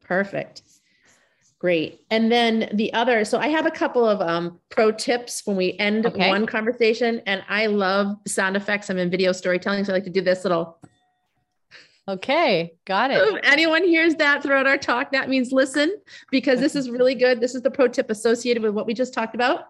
Perfect. 0.06 0.62
Great. 1.62 2.02
And 2.10 2.32
then 2.32 2.72
the 2.74 2.92
other, 2.92 3.24
so 3.24 3.38
I 3.38 3.50
have 3.50 3.68
a 3.68 3.72
couple 3.72 4.04
of 4.04 4.20
um, 4.20 4.60
pro 4.70 4.92
tips 4.92 5.44
when 5.46 5.56
we 5.56 5.78
end 5.78 6.08
okay. 6.08 6.28
one 6.28 6.48
conversation, 6.48 7.22
and 7.28 7.44
I 7.48 7.68
love 7.68 8.18
sound 8.28 8.58
effects. 8.58 8.90
I'm 8.90 8.98
in 8.98 9.12
video 9.12 9.32
storytelling, 9.32 9.86
so 9.86 9.94
I 9.94 9.98
like 9.98 10.04
to 10.06 10.10
do 10.10 10.22
this 10.22 10.44
little. 10.44 10.80
Okay, 12.08 12.74
got 12.86 13.12
it. 13.12 13.18
If 13.18 13.42
anyone 13.44 13.84
hears 13.84 14.16
that 14.16 14.42
throughout 14.42 14.66
our 14.66 14.80
talk, 14.80 15.12
that 15.12 15.30
means 15.30 15.52
listen, 15.52 15.98
because 16.32 16.60
this 16.60 16.76
is 16.76 16.90
really 16.90 17.14
good. 17.14 17.40
This 17.40 17.54
is 17.54 17.62
the 17.62 17.70
pro 17.70 17.88
tip 17.88 18.10
associated 18.10 18.64
with 18.64 18.74
what 18.74 18.88
we 18.88 18.96
just 18.96 19.14
talked 19.14 19.36
about. 19.36 19.66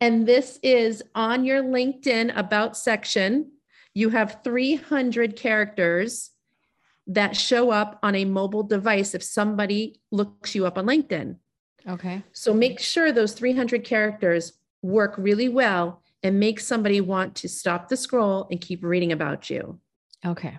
And 0.00 0.26
this 0.26 0.58
is 0.62 1.02
on 1.14 1.44
your 1.44 1.62
LinkedIn 1.62 2.34
about 2.38 2.74
section. 2.74 3.52
You 3.92 4.08
have 4.08 4.40
300 4.42 5.36
characters 5.36 6.30
that 7.06 7.36
show 7.36 7.70
up 7.70 7.98
on 8.02 8.14
a 8.14 8.24
mobile 8.24 8.62
device 8.62 9.14
if 9.14 9.22
somebody 9.22 10.00
looks 10.10 10.54
you 10.54 10.66
up 10.66 10.78
on 10.78 10.86
LinkedIn. 10.86 11.36
Okay. 11.86 12.22
So 12.32 12.54
make 12.54 12.80
sure 12.80 13.12
those 13.12 13.32
300 13.32 13.84
characters 13.84 14.54
work 14.82 15.14
really 15.18 15.48
well 15.48 16.02
and 16.22 16.40
make 16.40 16.58
somebody 16.58 17.00
want 17.00 17.34
to 17.36 17.48
stop 17.48 17.88
the 17.88 17.96
scroll 17.96 18.48
and 18.50 18.60
keep 18.60 18.82
reading 18.82 19.12
about 19.12 19.50
you. 19.50 19.78
Okay. 20.24 20.58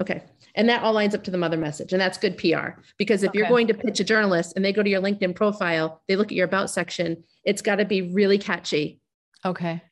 Okay. 0.00 0.22
And 0.54 0.68
that 0.68 0.82
all 0.82 0.94
lines 0.94 1.14
up 1.14 1.22
to 1.24 1.30
the 1.30 1.38
mother 1.38 1.56
message. 1.58 1.92
And 1.92 2.00
that's 2.00 2.18
good 2.18 2.38
PR 2.38 2.80
because 2.96 3.22
if 3.22 3.30
okay. 3.30 3.38
you're 3.38 3.48
going 3.48 3.66
to 3.66 3.74
pitch 3.74 4.00
a 4.00 4.04
journalist 4.04 4.54
and 4.56 4.64
they 4.64 4.72
go 4.72 4.82
to 4.82 4.88
your 4.88 5.02
LinkedIn 5.02 5.34
profile, 5.34 6.02
they 6.08 6.16
look 6.16 6.28
at 6.28 6.36
your 6.36 6.46
about 6.46 6.70
section, 6.70 7.22
it's 7.44 7.62
got 7.62 7.76
to 7.76 7.84
be 7.84 8.12
really 8.12 8.38
catchy. 8.38 9.00
Okay. 9.44 9.82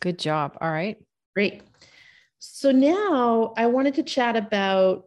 Good 0.00 0.18
job. 0.18 0.56
All 0.60 0.70
right. 0.70 0.98
Great. 1.34 1.62
So 2.44 2.72
now 2.72 3.54
I 3.56 3.66
wanted 3.66 3.94
to 3.94 4.02
chat 4.02 4.34
about 4.34 5.04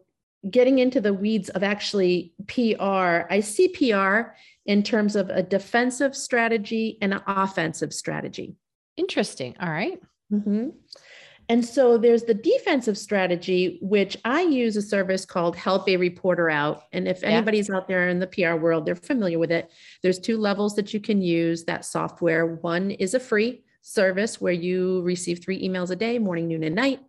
getting 0.50 0.78
into 0.78 1.02
the 1.02 1.12
weeds 1.12 1.50
of 1.50 1.62
actually 1.62 2.32
PR. 2.46 3.28
I 3.30 3.40
see 3.40 3.68
PR 3.68 4.30
in 4.64 4.82
terms 4.82 5.16
of 5.16 5.28
a 5.28 5.42
defensive 5.42 6.16
strategy 6.16 6.96
and 7.02 7.12
an 7.12 7.20
offensive 7.26 7.92
strategy. 7.92 8.56
Interesting. 8.96 9.54
All 9.60 9.68
right. 9.68 10.00
mm-hmm. 10.32 10.70
And 11.50 11.64
so 11.64 11.98
there's 11.98 12.24
the 12.24 12.32
defensive 12.32 12.96
strategy, 12.96 13.78
which 13.82 14.16
I 14.24 14.40
use 14.40 14.74
a 14.78 14.82
service 14.82 15.26
called 15.26 15.56
Help 15.56 15.88
a 15.90 15.98
Reporter 15.98 16.48
Out. 16.48 16.84
And 16.92 17.06
if 17.06 17.20
yeah. 17.20 17.28
anybody's 17.28 17.68
out 17.68 17.86
there 17.86 18.08
in 18.08 18.18
the 18.18 18.26
PR 18.26 18.54
world, 18.54 18.86
they're 18.86 18.96
familiar 18.96 19.38
with 19.38 19.52
it. 19.52 19.70
There's 20.02 20.18
two 20.18 20.38
levels 20.38 20.74
that 20.76 20.94
you 20.94 21.00
can 21.00 21.20
use 21.20 21.64
that 21.64 21.84
software. 21.84 22.46
One 22.46 22.90
is 22.92 23.12
a 23.12 23.20
free 23.20 23.62
service 23.82 24.40
where 24.40 24.52
you 24.52 25.02
receive 25.02 25.44
three 25.44 25.62
emails 25.62 25.90
a 25.90 25.96
day, 25.96 26.18
morning, 26.18 26.48
noon, 26.48 26.64
and 26.64 26.74
night. 26.74 27.00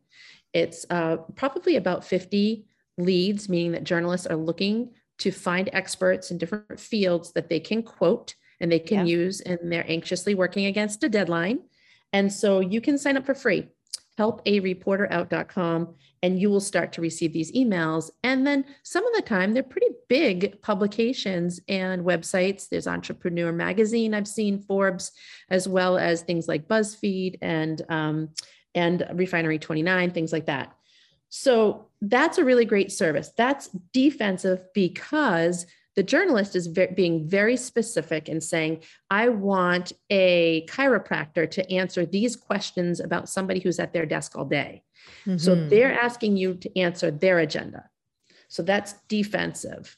It's 0.58 0.88
uh, 0.90 1.18
probably 1.36 1.76
about 1.76 2.04
50 2.04 2.66
leads, 2.98 3.48
meaning 3.48 3.74
that 3.74 3.84
journalists 3.84 4.26
are 4.26 4.36
looking 4.36 4.90
to 5.20 5.32
find 5.32 5.70
experts 5.72 6.32
in 6.32 6.40
different 6.40 6.80
fields 6.80 7.32
that 7.34 7.48
they 7.48 7.60
can 7.60 7.84
quote 7.84 8.34
and 8.60 8.72
they 8.72 8.80
can 8.80 9.06
yeah. 9.06 9.18
use, 9.18 9.40
and 9.42 9.72
they're 9.72 9.90
anxiously 9.90 10.34
working 10.34 10.66
against 10.66 11.04
a 11.04 11.10
deadline. 11.10 11.60
And 12.12 12.34
so 12.34 12.60
you 12.60 12.82
can 12.82 12.98
sign 12.98 13.16
up 13.16 13.24
for 13.24 13.36
free, 13.36 13.68
helpareporterout.com, 14.18 15.94
and 16.24 16.42
you 16.42 16.50
will 16.50 16.60
start 16.60 16.92
to 16.94 17.02
receive 17.02 17.34
these 17.34 17.52
emails. 17.52 18.10
And 18.24 18.48
then 18.48 18.66
some 18.82 19.06
of 19.06 19.14
the 19.14 19.22
time, 19.22 19.54
they're 19.54 19.62
pretty 19.62 19.92
big 20.10 20.60
publications 20.64 21.60
and 21.68 22.04
websites. 22.04 22.68
There's 22.68 22.88
Entrepreneur 22.88 23.52
Magazine, 23.52 24.16
I've 24.16 24.28
seen 24.28 24.60
Forbes, 24.64 25.12
as 25.52 25.68
well 25.68 26.00
as 26.00 26.24
things 26.24 26.48
like 26.48 26.68
BuzzFeed 26.68 27.38
and 27.44 27.80
um, 27.90 28.30
and 28.76 29.06
Refinery 29.14 29.60
29, 29.60 30.12
things 30.12 30.32
like 30.32 30.46
that. 30.46 30.74
So 31.30 31.88
that's 32.02 32.38
a 32.38 32.46
really 32.46 32.66
great 32.66 32.92
service. 32.92 33.32
That's 33.36 33.70
defensive 33.92 34.66
because 34.74 35.66
the 35.96 36.04
journalist 36.04 36.56
is 36.56 36.68
ve- 36.68 36.94
being 36.96 37.28
very 37.28 37.58
specific 37.58 38.30
and 38.30 38.42
saying, 38.42 38.84
I 39.10 39.30
want 39.30 39.94
a 40.12 40.66
chiropractor 40.68 41.50
to 41.50 41.72
answer 41.72 42.06
these 42.06 42.36
questions 42.36 43.00
about 43.00 43.30
somebody 43.30 43.60
who's 43.60 43.80
at 43.80 43.94
their 43.94 44.06
desk 44.06 44.38
all 44.38 44.46
day. 44.46 44.84
Mm-hmm. 45.26 45.38
So 45.38 45.56
they're 45.56 46.00
asking 46.00 46.38
you 46.38 46.54
to 46.56 46.80
answer 46.80 47.10
their 47.10 47.40
agenda. 47.40 47.90
So 48.48 48.62
that's 48.62 48.94
defensive. 49.08 49.98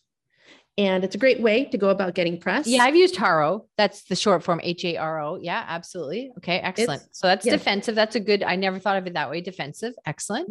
And 0.79 1.03
it's 1.03 1.13
a 1.13 1.17
great 1.17 1.41
way 1.41 1.65
to 1.65 1.77
go 1.77 1.89
about 1.89 2.15
getting 2.15 2.39
press. 2.39 2.65
Yeah, 2.65 2.83
I've 2.83 2.95
used 2.95 3.17
Haro. 3.17 3.65
That's 3.75 4.03
the 4.03 4.15
short 4.15 4.45
form 4.45 4.61
H 4.63 4.85
A 4.85 4.95
R 4.95 5.21
O. 5.21 5.35
Yeah, 5.35 5.65
absolutely. 5.67 6.31
Okay, 6.37 6.59
excellent. 6.59 7.03
It's, 7.05 7.19
so 7.19 7.27
that's 7.27 7.45
defensive. 7.45 7.95
That's 7.95 8.15
a 8.15 8.19
good, 8.21 8.43
I 8.43 8.55
never 8.55 8.79
thought 8.79 8.95
of 8.95 9.05
it 9.05 9.13
that 9.15 9.29
way. 9.29 9.41
Defensive. 9.41 9.93
Excellent. 10.05 10.49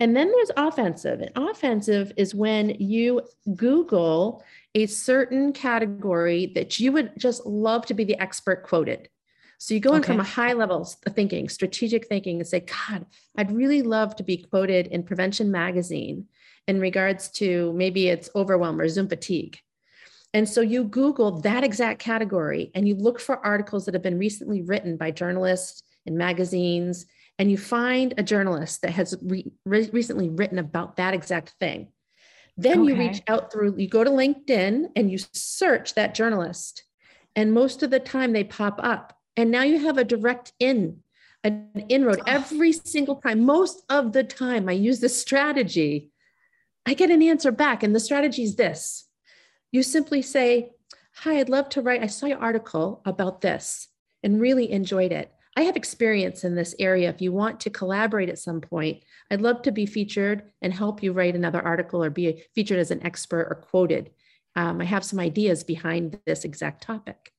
And 0.00 0.16
then 0.16 0.32
there's 0.32 0.50
offensive. 0.56 1.20
And 1.20 1.30
offensive 1.36 2.12
is 2.16 2.34
when 2.34 2.70
you 2.80 3.22
Google 3.54 4.42
a 4.74 4.86
certain 4.86 5.52
category 5.52 6.50
that 6.56 6.80
you 6.80 6.90
would 6.90 7.12
just 7.16 7.46
love 7.46 7.86
to 7.86 7.94
be 7.94 8.02
the 8.02 8.18
expert 8.18 8.64
quoted. 8.64 9.08
So 9.58 9.74
you 9.74 9.78
go 9.78 9.92
in 9.92 10.00
okay. 10.00 10.06
from 10.08 10.20
a 10.20 10.24
high 10.24 10.54
level 10.54 10.84
thinking, 11.10 11.48
strategic 11.48 12.08
thinking, 12.08 12.40
and 12.40 12.48
say, 12.48 12.60
God, 12.60 13.06
I'd 13.36 13.52
really 13.52 13.82
love 13.82 14.16
to 14.16 14.24
be 14.24 14.38
quoted 14.38 14.88
in 14.88 15.04
Prevention 15.04 15.52
Magazine 15.52 16.26
in 16.68 16.80
regards 16.80 17.30
to 17.30 17.72
maybe 17.72 18.08
it's 18.08 18.30
overwhelm 18.34 18.80
or 18.80 18.88
Zoom 18.88 19.08
fatigue. 19.08 19.58
And 20.32 20.48
so 20.48 20.60
you 20.60 20.84
Google 20.84 21.40
that 21.40 21.64
exact 21.64 22.00
category 22.00 22.70
and 22.74 22.86
you 22.86 22.94
look 22.94 23.18
for 23.18 23.44
articles 23.44 23.84
that 23.84 23.94
have 23.94 24.02
been 24.02 24.18
recently 24.18 24.62
written 24.62 24.96
by 24.96 25.10
journalists 25.10 25.82
in 26.06 26.16
magazines, 26.16 27.06
and 27.38 27.50
you 27.50 27.58
find 27.58 28.14
a 28.16 28.22
journalist 28.22 28.82
that 28.82 28.92
has 28.92 29.16
re- 29.22 29.50
re- 29.64 29.90
recently 29.92 30.28
written 30.28 30.58
about 30.58 30.96
that 30.96 31.14
exact 31.14 31.54
thing. 31.58 31.88
Then 32.56 32.80
okay. 32.80 32.92
you 32.92 32.98
reach 32.98 33.22
out 33.28 33.50
through, 33.50 33.76
you 33.78 33.88
go 33.88 34.04
to 34.04 34.10
LinkedIn 34.10 34.88
and 34.94 35.10
you 35.10 35.18
search 35.32 35.94
that 35.94 36.14
journalist. 36.14 36.84
And 37.34 37.52
most 37.52 37.82
of 37.82 37.90
the 37.90 38.00
time 38.00 38.32
they 38.32 38.44
pop 38.44 38.78
up. 38.82 39.16
And 39.36 39.50
now 39.50 39.62
you 39.62 39.86
have 39.86 39.96
a 39.96 40.04
direct 40.04 40.52
in, 40.58 40.98
an 41.44 41.70
inroad 41.88 42.20
oh. 42.20 42.24
every 42.26 42.72
single 42.72 43.16
time. 43.16 43.44
Most 43.44 43.84
of 43.88 44.12
the 44.12 44.24
time, 44.24 44.68
I 44.68 44.72
use 44.72 45.00
this 45.00 45.18
strategy. 45.18 46.09
I 46.86 46.94
get 46.94 47.10
an 47.10 47.22
answer 47.22 47.52
back. 47.52 47.82
And 47.82 47.94
the 47.94 48.00
strategy 48.00 48.42
is 48.42 48.56
this 48.56 49.06
you 49.72 49.82
simply 49.82 50.22
say, 50.22 50.70
Hi, 51.16 51.38
I'd 51.38 51.48
love 51.48 51.68
to 51.70 51.82
write. 51.82 52.02
I 52.02 52.06
saw 52.06 52.26
your 52.26 52.38
article 52.38 53.02
about 53.04 53.40
this 53.40 53.88
and 54.22 54.40
really 54.40 54.70
enjoyed 54.70 55.12
it. 55.12 55.32
I 55.56 55.62
have 55.62 55.76
experience 55.76 56.44
in 56.44 56.54
this 56.54 56.74
area. 56.78 57.10
If 57.10 57.20
you 57.20 57.32
want 57.32 57.60
to 57.60 57.70
collaborate 57.70 58.28
at 58.28 58.38
some 58.38 58.60
point, 58.60 59.02
I'd 59.30 59.40
love 59.40 59.62
to 59.62 59.72
be 59.72 59.84
featured 59.84 60.44
and 60.62 60.72
help 60.72 61.02
you 61.02 61.12
write 61.12 61.34
another 61.34 61.60
article 61.60 62.02
or 62.02 62.10
be 62.10 62.44
featured 62.54 62.78
as 62.78 62.90
an 62.90 63.04
expert 63.04 63.48
or 63.50 63.56
quoted. 63.56 64.10
Um, 64.56 64.80
I 64.80 64.84
have 64.84 65.04
some 65.04 65.18
ideas 65.18 65.64
behind 65.64 66.18
this 66.24 66.44
exact 66.44 66.82
topic. 66.82 67.32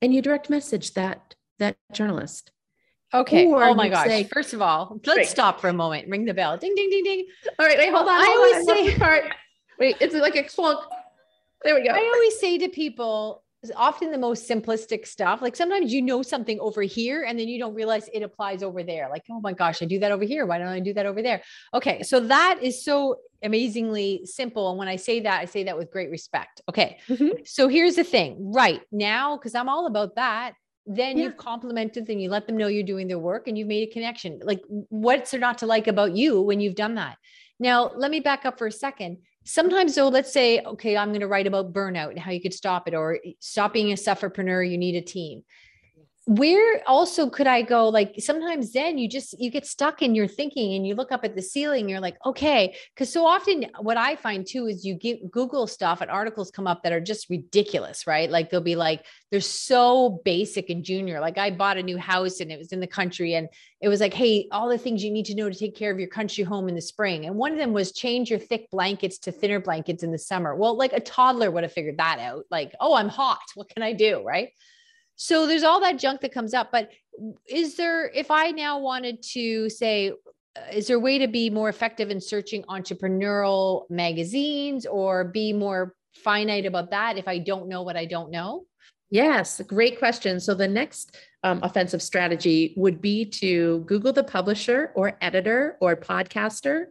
And 0.00 0.14
you 0.14 0.22
direct 0.22 0.50
message 0.50 0.94
that 0.94 1.34
that 1.58 1.76
journalist. 1.92 2.50
Okay. 3.14 3.46
Or 3.46 3.62
oh 3.62 3.74
my 3.74 3.88
gosh. 3.88 4.06
Say, 4.06 4.24
First 4.24 4.52
of 4.52 4.60
all, 4.60 5.00
let's 5.06 5.16
right. 5.16 5.26
stop 5.26 5.60
for 5.60 5.68
a 5.68 5.72
moment. 5.72 6.08
Ring 6.08 6.24
the 6.24 6.34
bell. 6.34 6.56
Ding, 6.58 6.74
ding, 6.74 6.90
ding, 6.90 7.04
ding. 7.04 7.26
All 7.58 7.66
right. 7.66 7.78
Wait, 7.78 7.92
hold 7.92 8.08
on. 8.08 8.14
Hold 8.14 8.26
I 8.26 8.32
always 8.32 8.68
on. 8.68 8.76
say 8.76 8.98
part. 8.98 9.24
Wait, 9.78 9.96
it's 10.00 10.14
like 10.14 10.36
a 10.36 10.42
clunk. 10.42 10.80
There 11.62 11.74
we 11.74 11.86
go. 11.86 11.94
I 11.94 12.12
always 12.14 12.38
say 12.38 12.58
to 12.58 12.68
people, 12.68 13.42
often 13.76 14.10
the 14.10 14.18
most 14.18 14.48
simplistic 14.48 15.06
stuff. 15.06 15.40
Like 15.40 15.56
sometimes 15.56 15.92
you 15.92 16.02
know 16.02 16.22
something 16.22 16.58
over 16.60 16.82
here 16.82 17.24
and 17.24 17.38
then 17.38 17.48
you 17.48 17.58
don't 17.58 17.74
realize 17.74 18.08
it 18.12 18.22
applies 18.22 18.62
over 18.62 18.82
there. 18.82 19.08
Like, 19.08 19.22
oh 19.30 19.40
my 19.40 19.52
gosh, 19.52 19.80
I 19.80 19.86
do 19.86 19.98
that 20.00 20.12
over 20.12 20.24
here. 20.24 20.44
Why 20.44 20.58
don't 20.58 20.68
I 20.68 20.80
do 20.80 20.92
that 20.94 21.06
over 21.06 21.22
there? 21.22 21.42
Okay. 21.72 22.02
So 22.02 22.20
that 22.20 22.58
is 22.62 22.84
so 22.84 23.16
amazingly 23.42 24.22
simple. 24.26 24.70
And 24.70 24.78
when 24.78 24.88
I 24.88 24.96
say 24.96 25.20
that, 25.20 25.40
I 25.40 25.44
say 25.46 25.64
that 25.64 25.78
with 25.78 25.90
great 25.90 26.10
respect. 26.10 26.60
Okay. 26.68 26.98
Mm-hmm. 27.08 27.42
So 27.44 27.68
here's 27.68 27.96
the 27.96 28.04
thing 28.04 28.52
right 28.52 28.82
now, 28.92 29.36
because 29.36 29.54
I'm 29.54 29.68
all 29.68 29.86
about 29.86 30.16
that. 30.16 30.54
Then 30.86 31.16
yeah. 31.16 31.24
you've 31.24 31.36
complimented 31.36 32.06
them, 32.06 32.18
you 32.18 32.28
let 32.28 32.46
them 32.46 32.56
know 32.56 32.68
you're 32.68 32.82
doing 32.82 33.08
their 33.08 33.18
work 33.18 33.48
and 33.48 33.56
you've 33.56 33.68
made 33.68 33.88
a 33.88 33.92
connection. 33.92 34.40
Like, 34.42 34.62
what's 34.68 35.30
there 35.30 35.40
not 35.40 35.58
to 35.58 35.66
like 35.66 35.86
about 35.86 36.14
you 36.14 36.40
when 36.42 36.60
you've 36.60 36.74
done 36.74 36.96
that? 36.96 37.16
Now, 37.58 37.90
let 37.94 38.10
me 38.10 38.20
back 38.20 38.44
up 38.44 38.58
for 38.58 38.66
a 38.66 38.72
second 38.72 39.18
sometimes 39.44 39.94
though 39.94 40.08
let's 40.08 40.32
say 40.32 40.60
okay 40.60 40.96
i'm 40.96 41.10
going 41.10 41.20
to 41.20 41.28
write 41.28 41.46
about 41.46 41.72
burnout 41.72 42.10
and 42.10 42.18
how 42.18 42.30
you 42.30 42.40
could 42.40 42.54
stop 42.54 42.88
it 42.88 42.94
or 42.94 43.18
stop 43.40 43.72
being 43.72 43.92
a 43.92 43.94
sufferpreneur 43.94 44.68
you 44.68 44.78
need 44.78 44.96
a 44.96 45.02
team 45.02 45.44
where 46.26 46.82
also 46.86 47.28
could 47.28 47.46
I 47.46 47.60
go? 47.60 47.88
Like 47.90 48.14
sometimes 48.18 48.72
then 48.72 48.96
you 48.96 49.08
just 49.08 49.38
you 49.38 49.50
get 49.50 49.66
stuck 49.66 50.00
in 50.00 50.14
your 50.14 50.26
thinking 50.26 50.74
and 50.74 50.86
you 50.86 50.94
look 50.94 51.12
up 51.12 51.22
at 51.22 51.36
the 51.36 51.42
ceiling, 51.42 51.86
you're 51.86 52.00
like, 52.00 52.16
okay. 52.24 52.76
Cause 52.96 53.12
so 53.12 53.26
often 53.26 53.66
what 53.80 53.98
I 53.98 54.16
find 54.16 54.46
too 54.46 54.66
is 54.66 54.86
you 54.86 54.94
get 54.94 55.30
Google 55.30 55.66
stuff 55.66 56.00
and 56.00 56.10
articles 56.10 56.50
come 56.50 56.66
up 56.66 56.82
that 56.82 56.92
are 56.94 57.00
just 57.00 57.28
ridiculous, 57.28 58.06
right? 58.06 58.30
Like 58.30 58.48
they'll 58.48 58.62
be 58.62 58.74
like, 58.74 59.04
they're 59.30 59.40
so 59.42 60.22
basic 60.24 60.70
and 60.70 60.82
junior. 60.82 61.20
Like 61.20 61.36
I 61.36 61.50
bought 61.50 61.76
a 61.76 61.82
new 61.82 61.98
house 61.98 62.40
and 62.40 62.50
it 62.50 62.58
was 62.58 62.72
in 62.72 62.80
the 62.80 62.86
country 62.86 63.34
and 63.34 63.48
it 63.82 63.88
was 63.88 64.00
like, 64.00 64.14
hey, 64.14 64.48
all 64.50 64.70
the 64.70 64.78
things 64.78 65.04
you 65.04 65.10
need 65.10 65.26
to 65.26 65.34
know 65.34 65.50
to 65.50 65.58
take 65.58 65.76
care 65.76 65.92
of 65.92 65.98
your 65.98 66.08
country 66.08 66.42
home 66.42 66.68
in 66.70 66.74
the 66.74 66.80
spring. 66.80 67.26
And 67.26 67.36
one 67.36 67.52
of 67.52 67.58
them 67.58 67.74
was 67.74 67.92
change 67.92 68.30
your 68.30 68.38
thick 68.38 68.70
blankets 68.70 69.18
to 69.18 69.32
thinner 69.32 69.60
blankets 69.60 70.02
in 70.02 70.10
the 70.10 70.18
summer. 70.18 70.56
Well, 70.56 70.78
like 70.78 70.94
a 70.94 71.00
toddler 71.00 71.50
would 71.50 71.64
have 71.64 71.72
figured 71.72 71.98
that 71.98 72.18
out. 72.18 72.44
Like, 72.50 72.72
oh, 72.80 72.94
I'm 72.94 73.10
hot. 73.10 73.42
What 73.56 73.68
can 73.68 73.82
I 73.82 73.92
do? 73.92 74.22
Right. 74.24 74.48
So 75.16 75.46
there's 75.46 75.62
all 75.62 75.80
that 75.80 75.98
junk 75.98 76.20
that 76.22 76.32
comes 76.32 76.54
up. 76.54 76.70
But 76.72 76.90
is 77.48 77.76
there, 77.76 78.10
if 78.10 78.30
I 78.30 78.50
now 78.50 78.78
wanted 78.78 79.22
to 79.32 79.68
say, 79.70 80.12
uh, 80.56 80.60
is 80.72 80.86
there 80.86 80.96
a 80.96 81.00
way 81.00 81.18
to 81.18 81.28
be 81.28 81.50
more 81.50 81.68
effective 81.68 82.10
in 82.10 82.20
searching 82.20 82.62
entrepreneurial 82.64 83.88
magazines 83.90 84.86
or 84.86 85.24
be 85.24 85.52
more 85.52 85.94
finite 86.14 86.66
about 86.66 86.90
that 86.90 87.18
if 87.18 87.28
I 87.28 87.38
don't 87.38 87.68
know 87.68 87.82
what 87.82 87.96
I 87.96 88.04
don't 88.04 88.30
know? 88.30 88.66
Yes, 89.10 89.60
great 89.66 89.98
question. 89.98 90.40
So 90.40 90.54
the 90.54 90.66
next 90.66 91.16
um, 91.44 91.60
offensive 91.62 92.02
strategy 92.02 92.74
would 92.76 93.00
be 93.00 93.24
to 93.26 93.80
Google 93.80 94.12
the 94.12 94.24
publisher 94.24 94.92
or 94.96 95.16
editor 95.20 95.76
or 95.80 95.94
podcaster, 95.94 96.86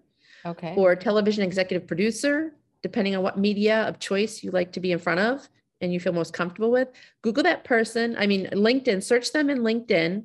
okay, 0.46 0.74
or 0.78 0.96
television 0.96 1.44
executive 1.44 1.88
producer, 1.88 2.54
depending 2.82 3.16
on 3.16 3.24
what 3.24 3.38
media 3.38 3.82
of 3.82 4.00
choice 4.00 4.44
you 4.44 4.52
like 4.52 4.72
to 4.74 4.80
be 4.80 4.92
in 4.92 5.00
front 5.00 5.20
of 5.20 5.50
and 5.82 5.94
you 5.94 6.00
feel 6.00 6.14
most 6.14 6.34
comfortable 6.34 6.72
with, 6.72 6.90
Google 7.22 7.44
that 7.44 7.64
person. 7.64 8.16
I 8.18 8.28
mean, 8.28 8.48
LinkedIn, 8.48 9.04
search 9.04 9.32
them 9.32 9.50
in 9.50 9.60
LinkedIn 9.60 10.24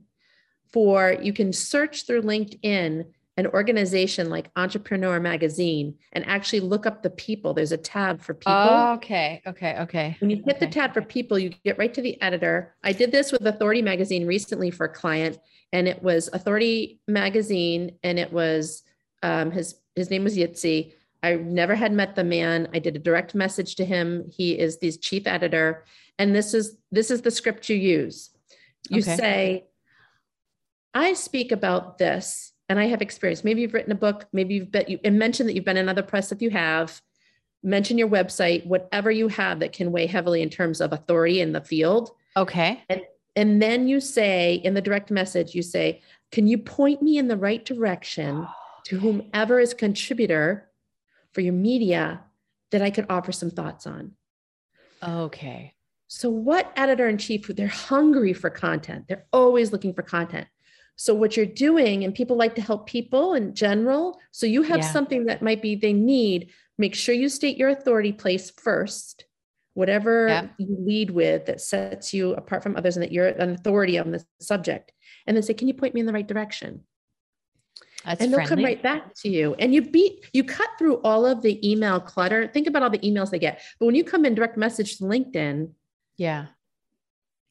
for, 0.72 1.16
you 1.20 1.32
can 1.32 1.52
search 1.52 2.06
through 2.06 2.22
LinkedIn 2.22 3.06
an 3.38 3.46
organization 3.46 4.30
like 4.30 4.50
Entrepreneur 4.56 5.20
Magazine 5.20 5.94
and 6.12 6.26
actually 6.26 6.58
look 6.58 6.86
up 6.86 7.04
the 7.04 7.10
people. 7.10 7.54
There's 7.54 7.70
a 7.70 7.76
tab 7.76 8.20
for 8.20 8.34
people. 8.34 8.52
Oh, 8.52 8.94
okay. 8.94 9.40
Okay. 9.46 9.78
Okay. 9.78 10.16
When 10.18 10.28
you 10.28 10.38
hit 10.38 10.56
okay. 10.56 10.66
the 10.66 10.72
tab 10.72 10.92
for 10.92 11.02
people, 11.02 11.38
you 11.38 11.50
get 11.64 11.78
right 11.78 11.94
to 11.94 12.02
the 12.02 12.20
editor. 12.20 12.74
I 12.82 12.92
did 12.92 13.12
this 13.12 13.30
with 13.30 13.46
Authority 13.46 13.80
Magazine 13.80 14.26
recently 14.26 14.72
for 14.72 14.86
a 14.86 14.92
client, 14.92 15.38
and 15.72 15.86
it 15.86 16.02
was 16.02 16.28
Authority 16.32 16.98
Magazine, 17.06 17.92
and 18.02 18.18
it 18.18 18.32
was 18.32 18.82
um, 19.22 19.52
his 19.52 19.76
his 19.94 20.10
name 20.10 20.24
was 20.24 20.36
Yitzi, 20.36 20.94
I 21.22 21.34
never 21.34 21.74
had 21.74 21.92
met 21.92 22.14
the 22.14 22.24
man. 22.24 22.68
I 22.72 22.78
did 22.78 22.96
a 22.96 23.00
direct 23.00 23.34
message 23.34 23.74
to 23.76 23.84
him. 23.84 24.30
He 24.30 24.58
is 24.58 24.78
the 24.78 24.92
chief 24.92 25.26
editor. 25.26 25.84
And 26.18 26.34
this 26.34 26.54
is 26.54 26.76
this 26.92 27.10
is 27.10 27.22
the 27.22 27.30
script 27.30 27.68
you 27.68 27.76
use. 27.76 28.30
You 28.88 29.00
okay. 29.00 29.16
say, 29.16 29.64
I 30.94 31.12
speak 31.14 31.52
about 31.52 31.98
this 31.98 32.52
and 32.68 32.78
I 32.78 32.86
have 32.86 33.02
experience. 33.02 33.44
Maybe 33.44 33.62
you've 33.62 33.74
written 33.74 33.92
a 33.92 33.96
book, 33.96 34.26
maybe 34.32 34.54
you've 34.54 34.70
been 34.70 34.84
you 34.88 34.98
and 35.04 35.18
mention 35.18 35.46
that 35.46 35.54
you've 35.54 35.64
been 35.64 35.76
in 35.76 35.88
other 35.88 36.02
press 36.02 36.32
if 36.32 36.42
you 36.42 36.50
have. 36.50 37.00
Mention 37.64 37.98
your 37.98 38.08
website, 38.08 38.64
whatever 38.66 39.10
you 39.10 39.26
have 39.26 39.58
that 39.60 39.72
can 39.72 39.90
weigh 39.90 40.06
heavily 40.06 40.42
in 40.42 40.48
terms 40.48 40.80
of 40.80 40.92
authority 40.92 41.40
in 41.40 41.52
the 41.52 41.60
field. 41.60 42.12
Okay. 42.36 42.80
And, 42.88 43.00
and 43.34 43.60
then 43.60 43.88
you 43.88 43.98
say 43.98 44.54
in 44.54 44.74
the 44.74 44.80
direct 44.80 45.10
message, 45.10 45.56
you 45.56 45.62
say, 45.62 46.00
Can 46.30 46.46
you 46.46 46.58
point 46.58 47.02
me 47.02 47.18
in 47.18 47.26
the 47.26 47.36
right 47.36 47.64
direction 47.64 48.46
to 48.84 48.98
whomever 49.00 49.58
is 49.58 49.74
contributor 49.74 50.67
for 51.38 51.42
your 51.42 51.54
media 51.54 52.20
that 52.72 52.82
I 52.82 52.90
could 52.90 53.06
offer 53.08 53.30
some 53.30 53.52
thoughts 53.52 53.86
on. 53.86 54.16
Okay. 55.00 55.72
So, 56.08 56.28
what 56.28 56.72
editor 56.74 57.08
in 57.08 57.16
chief, 57.16 57.46
they're 57.46 57.68
hungry 57.68 58.32
for 58.32 58.50
content, 58.50 59.04
they're 59.06 59.26
always 59.32 59.70
looking 59.70 59.94
for 59.94 60.02
content. 60.02 60.48
So, 60.96 61.14
what 61.14 61.36
you're 61.36 61.46
doing, 61.46 62.02
and 62.02 62.12
people 62.12 62.36
like 62.36 62.56
to 62.56 62.60
help 62.60 62.88
people 62.88 63.34
in 63.34 63.54
general. 63.54 64.18
So, 64.32 64.46
you 64.46 64.62
have 64.62 64.78
yeah. 64.78 64.90
something 64.90 65.26
that 65.26 65.40
might 65.40 65.62
be 65.62 65.76
they 65.76 65.92
need, 65.92 66.50
make 66.76 66.96
sure 66.96 67.14
you 67.14 67.28
state 67.28 67.56
your 67.56 67.68
authority 67.68 68.10
place 68.10 68.50
first, 68.50 69.24
whatever 69.74 70.26
yeah. 70.26 70.48
you 70.58 70.76
lead 70.80 71.12
with 71.12 71.46
that 71.46 71.60
sets 71.60 72.12
you 72.12 72.32
apart 72.32 72.64
from 72.64 72.74
others 72.74 72.96
and 72.96 73.04
that 73.04 73.12
you're 73.12 73.28
an 73.28 73.50
authority 73.50 73.96
on 73.96 74.10
the 74.10 74.24
subject. 74.40 74.90
And 75.24 75.36
then 75.36 75.44
say, 75.44 75.54
Can 75.54 75.68
you 75.68 75.74
point 75.74 75.94
me 75.94 76.00
in 76.00 76.06
the 76.06 76.12
right 76.12 76.26
direction? 76.26 76.82
That's 78.04 78.20
and 78.20 78.32
they'll 78.32 78.38
friendly. 78.38 78.56
come 78.56 78.64
right 78.64 78.82
back 78.82 79.14
to 79.16 79.28
you. 79.28 79.54
And 79.58 79.74
you 79.74 79.82
beat, 79.82 80.24
you 80.32 80.44
cut 80.44 80.68
through 80.78 80.96
all 81.02 81.26
of 81.26 81.42
the 81.42 81.68
email 81.68 82.00
clutter. 82.00 82.46
Think 82.46 82.66
about 82.66 82.82
all 82.82 82.90
the 82.90 82.98
emails 83.00 83.30
they 83.30 83.38
get. 83.38 83.60
But 83.78 83.86
when 83.86 83.94
you 83.94 84.04
come 84.04 84.24
in 84.24 84.34
direct 84.34 84.56
message 84.56 84.98
to 84.98 85.04
LinkedIn, 85.04 85.70
yeah. 86.16 86.46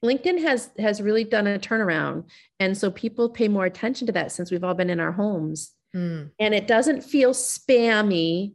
LinkedIn 0.03 0.41
has 0.41 0.69
has 0.77 1.01
really 1.01 1.23
done 1.23 1.47
a 1.47 1.59
turnaround. 1.59 2.25
And 2.59 2.77
so 2.77 2.91
people 2.91 3.29
pay 3.29 3.47
more 3.47 3.65
attention 3.65 4.07
to 4.07 4.13
that 4.13 4.31
since 4.31 4.51
we've 4.51 4.63
all 4.63 4.73
been 4.73 4.89
in 4.89 4.99
our 4.99 5.11
homes. 5.11 5.73
Mm. 5.95 6.31
And 6.39 6.53
it 6.53 6.67
doesn't 6.67 7.01
feel 7.01 7.31
spammy 7.31 8.53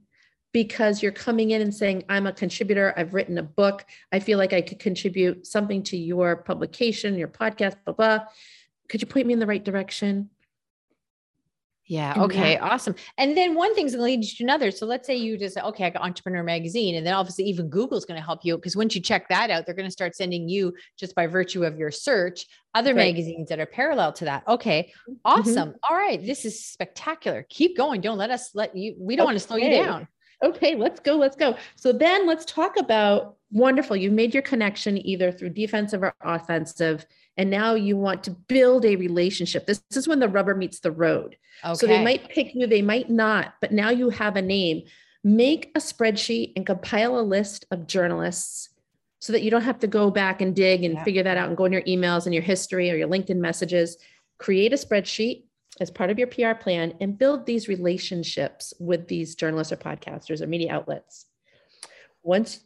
because 0.53 1.03
you're 1.03 1.13
coming 1.13 1.51
in 1.51 1.63
and 1.63 1.75
saying, 1.75 2.05
I'm 2.09 2.27
a 2.27 2.33
contributor, 2.33 2.93
I've 2.97 3.15
written 3.15 3.39
a 3.39 3.43
book, 3.43 3.87
I 4.13 4.21
feel 4.21 4.39
like 4.39 4.53
I 4.53 4.61
could 4.61 4.79
contribute 4.79 5.47
something 5.47 5.83
to 5.85 5.97
your 5.97 6.37
publication, 6.37 7.17
your 7.17 7.29
podcast, 7.29 7.77
blah, 7.85 7.95
blah. 7.95 8.19
Could 8.89 9.01
you 9.01 9.07
point 9.07 9.27
me 9.27 9.33
in 9.33 9.39
the 9.39 9.47
right 9.47 9.65
direction? 9.65 10.29
Yeah. 11.93 12.15
Okay. 12.17 12.55
that- 12.55 12.63
Awesome. 12.63 12.95
And 13.19 13.37
then 13.37 13.55
one 13.55 13.75
thing's 13.75 13.93
going 13.93 14.01
to 14.01 14.05
lead 14.05 14.25
you 14.25 14.37
to 14.39 14.45
another. 14.45 14.71
So 14.71 14.87
let's 14.87 15.07
say 15.07 15.15
you 15.15 15.37
just, 15.37 15.59
okay, 15.59 15.85
I 15.85 15.91
got 15.91 16.01
Entrepreneur 16.01 16.43
Magazine. 16.43 16.95
And 16.95 17.07
then 17.07 17.13
obviously 17.13 17.45
even 17.45 17.69
Google's 17.69 18.07
going 18.07 18.19
to 18.19 18.25
help 18.25 18.41
you 18.45 18.57
because 18.57 18.75
once 18.75 18.95
you 18.95 19.03
check 19.03 19.29
that 19.29 19.51
out, 19.51 19.67
they're 19.67 19.75
going 19.75 19.89
to 19.89 19.93
start 19.93 20.17
sending 20.17 20.49
you 20.49 20.73
just 20.99 21.15
by 21.15 21.27
virtue 21.27 21.65
of 21.65 21.77
your 21.77 21.91
search, 21.91 22.47
other 22.75 22.95
Right. 22.95 23.15
magazines 23.15 23.51
that 23.51 23.61
are 23.61 23.67
parallel 23.67 24.15
to 24.15 24.25
that. 24.25 24.43
Okay. 24.49 24.91
Mm-hmm. 25.07 25.13
Awesome. 25.27 25.75
All 25.91 25.95
right. 25.95 26.25
This 26.25 26.47
is 26.47 26.65
spectacular. 26.65 27.45
Keep 27.51 27.77
going. 27.77 28.01
Don't 28.01 28.17
let 28.17 28.31
us 28.31 28.55
let 28.55 28.75
you, 28.75 28.95
we 28.99 29.15
don't 29.15 29.27
want 29.27 29.37
to 29.39 29.45
slow 29.45 29.59
you 29.59 29.69
down. 29.85 30.09
Okay, 30.43 30.75
let's 30.75 30.99
go. 30.99 31.17
Let's 31.17 31.37
go. 31.37 31.57
So 31.77 31.93
then 31.93 32.27
let's 32.27 32.45
talk 32.47 32.77
about 32.79 33.37
wonderful. 33.51 33.97
You've 33.97 34.15
made 34.15 34.33
your 34.33 34.43
connection 34.43 34.97
either 35.07 35.31
through 35.31 35.51
defensive 35.51 36.03
or 36.03 36.15
offensive. 36.25 37.05
And 37.37 37.51
now 37.51 37.75
you 37.75 37.97
want 37.97 38.25
to 38.25 38.31
build 38.31 38.85
a 38.85 38.97
relationship. 38.97 39.67
This, 39.67 39.83
this 39.89 39.97
is 39.97 40.09
when 40.09 40.21
the 40.21 40.29
rubber 40.29 40.55
meets 40.55 40.81
the 40.81 40.91
road. 40.91 41.37
Okay. 41.65 41.75
So 41.75 41.87
they 41.87 42.03
might 42.03 42.29
pick 42.29 42.55
you, 42.55 42.67
they 42.67 42.83
might 42.83 43.09
not, 43.09 43.55
but 43.61 43.73
now 43.73 43.91
you 43.91 44.11
have 44.11 44.37
a 44.37 44.43
name. 44.43 44.83
Make 45.25 45.71
a 45.75 45.79
spreadsheet 45.79 46.53
and 46.57 46.67
compile 46.67 47.19
a 47.19 47.23
list 47.23 47.65
of 47.71 47.87
journalists 47.87 48.69
so 49.21 49.33
that 49.33 49.43
you 49.43 49.51
don't 49.51 49.63
have 49.63 49.79
to 49.79 49.87
go 49.87 50.11
back 50.11 50.41
and 50.41 50.55
dig 50.55 50.85
and 50.85 50.95
Yeah. 50.95 51.05
figure 51.05 51.23
that 51.23 51.37
out 51.37 51.49
and 51.49 51.57
go 51.57 51.65
in 51.65 51.73
your 51.73 51.83
emails 51.83 52.27
and 52.27 52.35
your 52.35 52.43
history 52.43 52.91
or 52.91 52.97
your 52.97 53.09
LinkedIn 53.09 53.37
messages. 53.37 53.97
Create 54.39 54.73
a 54.73 54.77
spreadsheet 54.77 55.45
as 55.81 55.91
part 55.91 56.11
of 56.11 56.19
your 56.19 56.27
PR 56.27 56.55
plan 56.55 56.95
and 57.01 57.17
build 57.17 57.47
these 57.47 57.69
relationships 57.69 58.75
with 58.79 59.09
these 59.09 59.37
journalists 59.37 59.73
or 59.73 59.77
podcasters 59.77 60.41
or 60.43 60.47
media 60.47 60.73
outlets. 60.73 61.27
Once 62.23 62.61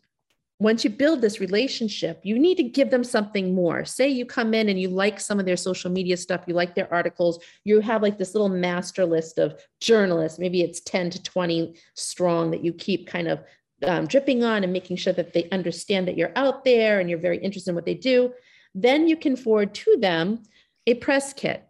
once 0.58 0.84
you 0.84 0.90
build 0.90 1.20
this 1.20 1.38
relationship, 1.38 2.20
you 2.22 2.38
need 2.38 2.56
to 2.56 2.62
give 2.62 2.90
them 2.90 3.04
something 3.04 3.54
more. 3.54 3.84
Say 3.84 4.08
you 4.08 4.24
come 4.24 4.54
in 4.54 4.70
and 4.70 4.80
you 4.80 4.88
like 4.88 5.20
some 5.20 5.38
of 5.38 5.44
their 5.44 5.56
social 5.56 5.90
media 5.90 6.16
stuff, 6.16 6.44
you 6.46 6.54
like 6.54 6.74
their 6.74 6.92
articles, 6.92 7.38
you 7.64 7.80
have 7.80 8.02
like 8.02 8.16
this 8.16 8.34
little 8.34 8.48
master 8.48 9.04
list 9.04 9.38
of 9.38 9.60
journalists, 9.80 10.38
maybe 10.38 10.62
it's 10.62 10.80
10 10.80 11.10
to 11.10 11.22
20 11.22 11.74
strong 11.94 12.50
that 12.52 12.64
you 12.64 12.72
keep 12.72 13.06
kind 13.06 13.28
of 13.28 13.40
um, 13.84 14.06
dripping 14.06 14.42
on 14.44 14.64
and 14.64 14.72
making 14.72 14.96
sure 14.96 15.12
that 15.12 15.34
they 15.34 15.46
understand 15.50 16.08
that 16.08 16.16
you're 16.16 16.32
out 16.36 16.64
there 16.64 17.00
and 17.00 17.10
you're 17.10 17.18
very 17.18 17.36
interested 17.38 17.70
in 17.70 17.74
what 17.74 17.84
they 17.84 17.94
do. 17.94 18.32
Then 18.74 19.06
you 19.06 19.16
can 19.16 19.36
forward 19.36 19.74
to 19.74 19.96
them 19.98 20.42
a 20.86 20.94
press 20.94 21.34
kit. 21.34 21.68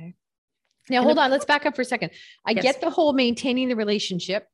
Okay. 0.00 0.14
Now, 0.88 0.98
And 0.98 1.04
hold 1.04 1.18
of 1.18 1.24
on. 1.24 1.30
Let's 1.30 1.44
back 1.44 1.66
up 1.66 1.76
for 1.76 1.82
a 1.82 1.84
second. 1.84 2.12
I 2.46 2.52
Yes. 2.52 2.62
get 2.62 2.80
the 2.80 2.88
whole 2.88 3.12
maintaining 3.12 3.68
the 3.68 3.76
relationship. 3.76 4.48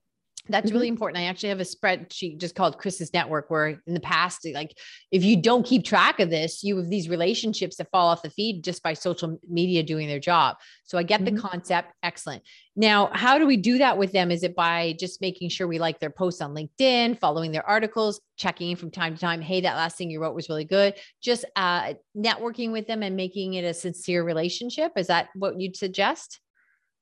That's 0.49 0.71
Mhm. 0.71 0.75
really 0.75 0.89
important. 0.89 1.19
I 1.23 1.27
actually 1.27 1.51
have 1.51 1.61
a 1.61 1.63
spreadsheet 1.63 2.39
just 2.41 2.57
called 2.57 2.77
Kris's 2.77 3.13
Network, 3.15 3.49
where 3.49 3.81
in 3.87 3.95
the 3.95 4.01
past, 4.01 4.45
like 4.53 4.77
if 5.13 5.23
you 5.23 5.41
don't 5.41 5.65
keep 5.65 5.85
track 5.85 6.19
of 6.19 6.31
this, 6.31 6.65
you 6.65 6.77
have 6.79 6.91
these 6.91 7.09
relationships 7.09 7.77
that 7.77 7.89
fall 7.93 8.09
off 8.09 8.23
the 8.23 8.31
feed 8.31 8.65
just 8.65 8.83
by 8.83 8.93
social 8.95 9.39
media 9.49 9.85
doing 9.85 10.09
their 10.09 10.19
job. 10.19 10.57
So 10.83 10.99
I 10.99 11.05
get 11.05 11.21
Mhm. 11.21 11.25
the 11.27 11.41
concept. 11.41 11.93
Excellent. 12.03 12.43
Now, 12.75 13.11
how 13.13 13.39
do 13.39 13.47
we 13.47 13.57
do 13.57 13.79
that 13.79 13.99
with 13.99 14.11
them? 14.11 14.33
Is 14.33 14.43
it 14.43 14.57
by 14.57 14.97
just 14.99 15.21
making 15.21 15.51
sure 15.51 15.69
we 15.69 15.79
like 15.79 16.01
their 16.01 16.11
posts 16.11 16.41
on 16.41 16.55
LinkedIn, 16.57 17.21
following 17.21 17.53
their 17.53 17.67
articles, 17.69 18.21
checking 18.37 18.71
in 18.73 18.77
from 18.77 18.91
time 18.91 19.15
to 19.15 19.21
time? 19.21 19.43
Hey, 19.43 19.61
that 19.61 19.77
last 19.77 19.97
thing 19.97 20.11
you 20.11 20.21
wrote 20.21 20.35
was 20.35 20.49
really 20.49 20.65
good. 20.65 20.95
Just 21.23 21.45
uh, 21.55 21.95
networking 22.17 22.73
with 22.73 22.89
them 22.89 23.05
and 23.05 23.15
making 23.15 23.55
it 23.55 23.65
a 23.65 23.73
sincere 23.73 24.25
relationship. 24.25 24.91
Is 24.97 25.07
that 25.07 25.29
what 25.37 25.61
you'd 25.61 25.77
suggest? 25.77 26.41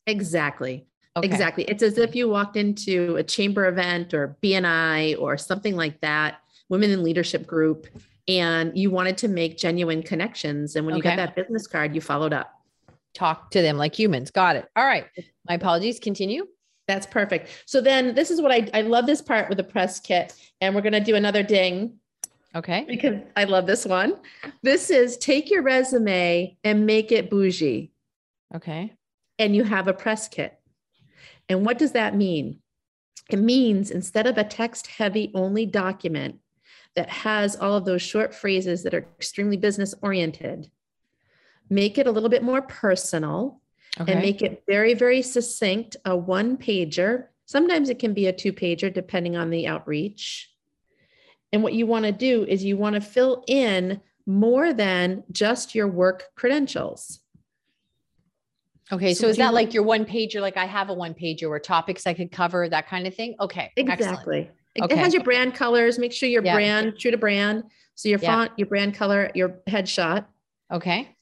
Exactly. 0.06 0.86
Okay. 1.16 1.26
Exactly. 1.26 1.64
It's 1.64 1.82
as 1.82 1.98
if 1.98 2.14
you 2.14 2.28
walked 2.28 2.56
into 2.56 3.16
a 3.16 3.22
chamber 3.22 3.66
event 3.66 4.14
or 4.14 4.36
BNI 4.42 5.20
or 5.20 5.36
something 5.36 5.74
like 5.76 6.00
that, 6.02 6.40
women 6.68 6.90
in 6.90 7.02
leadership 7.02 7.46
group, 7.46 7.86
and 8.28 8.76
you 8.78 8.90
wanted 8.90 9.18
to 9.18 9.28
make 9.28 9.58
genuine 9.58 10.02
connections. 10.04 10.76
And 10.76 10.86
when 10.86 10.96
you 10.96 11.02
got 11.02 11.16
that 11.16 11.34
business 11.34 11.66
card, 11.66 11.94
you 11.94 12.00
followed 12.00 12.32
up. 12.32 12.52
talk 13.12 13.50
to 13.50 13.60
them 13.60 13.76
like 13.76 13.98
humans. 13.98 14.30
Got 14.30 14.54
it. 14.54 14.68
All 14.76 14.84
right. 14.84 15.04
My 15.48 15.54
apologies. 15.54 15.98
Continue. 15.98 16.46
That's 16.86 17.06
perfect. 17.06 17.48
So 17.66 17.80
then 17.80 18.14
this 18.14 18.30
is 18.30 18.40
what 18.40 18.52
I, 18.52 18.68
I 18.72 18.82
love 18.82 19.06
this 19.06 19.20
part 19.20 19.48
with 19.48 19.58
the 19.58 19.64
press 19.64 19.98
kit. 19.98 20.32
And 20.60 20.74
we're 20.76 20.80
going 20.80 20.92
to 20.92 21.00
do 21.00 21.16
another 21.16 21.42
ding 21.42 21.94
Okay. 22.54 22.84
because 22.88 23.16
I 23.36 23.44
love 23.44 23.66
this 23.66 23.84
one. 23.84 24.14
This 24.62 24.90
is 24.90 25.16
take 25.16 25.50
your 25.50 25.62
resume 25.62 26.56
and 26.62 26.86
make 26.86 27.10
it 27.10 27.30
bougie. 27.30 27.90
Okay. 28.54 28.92
and 29.40 29.56
you 29.56 29.64
have 29.64 29.88
a 29.88 29.92
press 29.92 30.28
kit. 30.28 30.56
And 31.50 31.66
what 31.66 31.78
does 31.78 31.92
that 31.92 32.14
mean? 32.14 32.60
It 33.28 33.38
means 33.38 33.90
instead 33.90 34.26
of 34.26 34.38
a 34.38 34.44
text 34.44 34.86
heavy 34.86 35.32
only 35.34 35.66
document 35.66 36.36
that 36.94 37.10
has 37.10 37.56
all 37.56 37.74
of 37.74 37.84
those 37.84 38.02
short 38.02 38.34
phrases 38.34 38.84
that 38.84 38.94
are 38.94 39.06
extremely 39.18 39.56
business 39.56 39.94
oriented, 40.00 40.70
make 41.68 41.98
it 41.98 42.06
a 42.06 42.10
little 42.10 42.30
bit 42.30 42.42
more 42.42 42.62
personal 42.62 43.60
Okay. 44.00 44.12
and 44.12 44.22
make 44.22 44.40
it 44.40 44.62
very, 44.68 44.94
very 44.94 45.20
succinct, 45.20 45.96
a 46.04 46.16
one 46.16 46.56
pager. 46.56 47.26
Sometimes 47.46 47.90
it 47.90 47.98
can 47.98 48.14
be 48.14 48.28
a 48.28 48.32
two 48.32 48.52
pager 48.52 48.92
depending 48.92 49.36
on 49.36 49.50
the 49.50 49.66
outreach. 49.66 50.48
And 51.52 51.64
what 51.64 51.72
you 51.72 51.86
want 51.86 52.04
to 52.04 52.12
do 52.12 52.44
is 52.44 52.62
you 52.62 52.76
want 52.76 52.94
to 52.94 53.00
fill 53.00 53.42
in 53.48 54.00
more 54.26 54.72
than 54.72 55.24
just 55.32 55.74
your 55.74 55.88
work 55.88 56.28
credentials. 56.36 57.18
Okay. 58.92 59.14
so 59.14 59.22
So, 59.22 59.28
is 59.28 59.36
that 59.38 59.54
like 59.54 59.72
your 59.74 59.82
one 59.82 60.04
pager? 60.04 60.40
Like 60.40 60.56
I 60.56 60.66
have 60.66 60.88
a 60.90 60.94
one 60.94 61.14
pager 61.14 61.48
or 61.48 61.58
topics 61.58 62.06
I 62.06 62.14
could 62.14 62.30
cover, 62.32 62.68
that 62.68 62.88
kind 62.88 63.06
of 63.06 63.14
thing. 63.14 63.34
Okay. 63.40 63.72
Exactly. 63.76 64.50
It- 64.74 64.90
It 64.92 64.98
has 64.98 65.12
your 65.12 65.24
brand 65.24 65.54
colors. 65.54 65.98
Make 65.98 66.12
sure 66.12 66.28
your 66.28 66.44
Yeah. 66.44 66.54
brand, 66.54 66.98
true 66.98 67.10
to 67.10 67.18
brand. 67.18 67.64
So 67.96 68.08
your 68.08 68.20
Yeah. 68.20 68.34
font, 68.34 68.52
your 68.56 68.66
brand 68.68 68.94
color, 68.94 69.30
your 69.34 69.60
headshot. 69.68 70.26
Okay. 70.72 71.16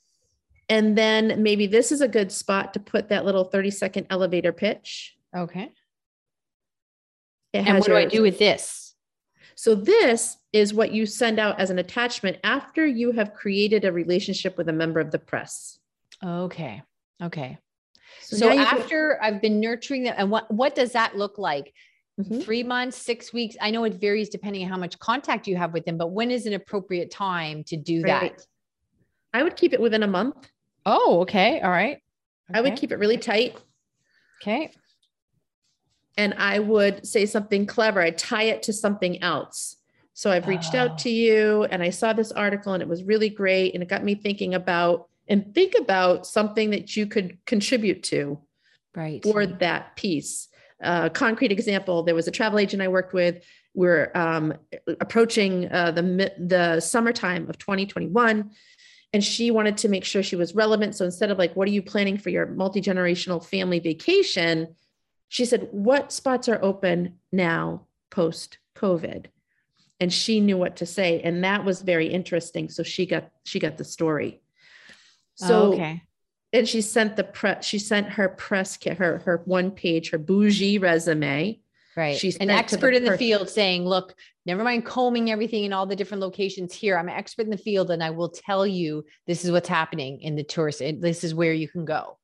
And 0.69 0.97
then 0.99 1.43
maybe 1.43 1.67
this 1.67 1.91
is 1.91 2.01
a 2.03 2.09
good 2.09 2.31
spot 2.31 2.75
to 2.75 2.81
put 2.81 3.09
that 3.09 3.25
little 3.25 3.45
30 3.45 3.71
second 3.71 4.07
elevator 4.11 4.53
pitch. 4.53 5.17
Okay. 5.35 5.73
And 7.55 7.79
what 7.79 7.87
do 7.87 7.97
I 7.97 8.05
do 8.05 8.23
with 8.23 8.39
this? 8.39 8.95
So 9.55 9.75
this 9.75 10.37
is 10.53 10.73
what 10.75 10.93
you 10.93 11.07
send 11.07 11.39
out 11.41 11.59
as 11.59 11.71
an 11.71 11.79
attachment 11.79 12.37
after 12.45 12.87
you 12.87 13.13
have 13.13 13.35
created 13.35 13.85
a 13.85 13.93
relationship 13.93 14.57
with 14.59 14.69
a 14.69 14.73
member 14.73 15.01
of 15.01 15.11
the 15.11 15.19
press. 15.19 15.79
Okay. 16.25 16.83
Okay. 17.23 17.59
So, 18.21 18.49
can- 18.49 18.59
after 18.59 19.19
I've 19.23 19.41
been 19.41 19.61
nurturing 19.61 20.03
them, 20.05 20.15
and 20.17 20.31
what 20.31 20.51
what 20.53 20.75
does 20.75 20.93
that 20.93 21.17
look 21.17 21.39
like? 21.39 21.73
Mhm. 22.21 22.43
Three 22.43 22.63
months, 22.65 22.97
six 22.97 23.33
weeks? 23.33 23.57
I 23.61 23.71
know 23.71 23.85
it 23.85 23.95
varies 23.95 24.29
depending 24.29 24.65
on 24.65 24.69
how 24.71 24.77
much 24.79 24.99
contact 24.99 25.47
you 25.47 25.57
have 25.57 25.73
with 25.73 25.85
them, 25.85 25.97
but 25.97 26.09
when 26.09 26.31
is 26.31 26.47
an 26.47 26.53
appropriate 26.53 27.11
time 27.11 27.63
to 27.65 27.77
do 27.77 28.03
Right. 28.03 28.37
that? 28.37 28.47
I 29.33 29.43
would 29.45 29.57
keep 29.57 29.73
it 29.73 29.81
within 29.81 30.03
a 30.03 30.07
month. 30.09 30.51
Oh, 30.85 31.21
okay. 31.21 31.61
All 31.61 31.71
right. 31.71 32.03
I 32.53 32.61
would 32.61 32.77
keep 32.77 32.93
it 32.93 32.97
really 32.99 33.19
tight. 33.19 33.57
Okay. 34.43 34.73
and 36.17 36.35
I 36.35 36.59
would 36.59 37.07
say 37.07 37.27
something 37.27 37.65
clever. 37.65 38.01
I'd 38.01 38.19
tie 38.19 38.43
it 38.45 38.65
to 38.65 38.73
something 38.73 39.23
else. 39.23 39.77
So 40.15 40.33
I've 40.33 40.49
reached 40.49 40.75
Oh. 40.75 40.79
out 40.79 40.99
to 40.99 41.11
you 41.11 41.63
and 41.71 41.81
I 41.81 41.91
saw 41.91 42.13
this 42.13 42.33
article 42.33 42.73
and 42.73 42.83
it 42.83 42.89
was 42.89 43.05
really 43.05 43.29
great. 43.29 43.73
And 43.75 43.85
it 43.85 43.89
got 43.89 44.03
me 44.03 44.17
thinking 44.17 44.55
about 44.55 45.09
and 45.29 45.55
think 45.55 45.75
about 45.79 46.27
something 46.27 46.71
that 46.71 46.97
you 46.97 47.07
could 47.07 47.39
contribute 47.45 48.03
to 48.05 48.41
Right. 48.95 49.23
for 49.23 49.47
that 49.47 49.95
piece. 49.97 50.49
Uh, 50.83 51.09
concrete 51.09 51.53
example, 51.53 52.03
there 52.03 52.15
was 52.15 52.27
a 52.27 52.33
travel 52.33 52.59
agent 52.59 52.83
I 52.83 52.89
worked 52.89 53.13
with. 53.13 53.45
We're 53.75 54.11
um, 54.15 54.55
approaching 55.01 55.71
uh, 55.71 55.93
the, 55.93 56.33
the 56.39 56.81
summertime 56.81 57.49
of 57.49 57.59
2021 57.59 58.51
and 59.13 59.25
she 59.25 59.51
wanted 59.51 59.79
to 59.79 59.89
make 59.89 60.05
sure 60.05 60.23
she 60.23 60.37
was 60.37 60.55
relevant. 60.55 60.95
So 60.95 61.05
instead 61.05 61.31
of 61.31 61.39
like, 61.39 61.57
what 61.57 61.67
are 61.69 61.73
you 61.73 61.83
planning 61.83 62.19
for 62.19 62.31
your 62.31 62.47
multi-generational 62.47 63.45
family 63.45 63.79
vacation? 63.79 64.75
She 65.29 65.45
said, 65.45 65.69
what 65.71 66.13
spots 66.13 66.49
are 66.49 66.63
open 66.63 67.19
now 67.33 67.87
post 68.11 68.59
COVID? 68.77 69.27
And 70.01 70.13
she 70.13 70.41
knew 70.41 70.57
what 70.57 70.77
to 70.77 70.87
say. 70.87 71.21
And 71.23 71.43
that 71.45 71.65
was 71.65 71.83
very 71.83 72.09
interesting. 72.09 72.69
So 72.69 72.83
she 72.83 73.07
got, 73.07 73.31
she 73.45 73.59
got 73.59 73.79
the 73.79 73.85
story. 73.85 74.41
So, 75.39 75.63
Oh, 75.67 75.73
okay. 75.73 76.03
and 76.53 76.67
she 76.69 76.81
sent 76.81 77.15
the 77.17 77.23
press, 77.25 77.65
she 77.65 77.79
sent 77.79 78.09
her 78.11 78.29
press 78.29 78.77
kit, 78.77 78.99
her, 78.99 79.19
her 79.19 79.43
one 79.45 79.71
page, 79.71 80.11
her 80.11 80.19
bougie 80.19 80.79
resume. 80.79 81.61
Right. 81.97 82.17
She's 82.17 82.37
an 82.37 82.49
to 82.49 82.55
the 82.55 82.59
expert 82.59 82.95
in 82.95 83.03
the 83.05 83.11
person- 83.11 83.19
field 83.19 83.49
saying, 83.49 83.85
look, 83.85 84.15
never 84.47 84.63
mind 84.65 84.85
combing 84.85 85.31
everything 85.31 85.65
in 85.65 85.73
all 85.73 85.87
the 85.87 85.97
different 85.97 86.21
locations 86.23 86.75
here. 86.75 86.97
I'm 86.99 87.09
an 87.09 87.15
expert 87.15 87.43
in 87.43 87.51
the 87.51 87.57
field 87.57 87.91
and 87.91 88.03
I 88.03 88.11
will 88.11 88.29
tell 88.31 88.67
you 88.67 89.05
this 89.27 89.45
is 89.45 89.51
what's 89.51 89.69
happening 89.69 90.21
in 90.21 90.35
the 90.37 90.45
tourist. 90.45 90.81
and 90.81 91.01
This 91.03 91.23
is 91.25 91.35
where 91.35 91.53
you 91.53 91.69
can 91.69 91.85
go. 91.85 92.19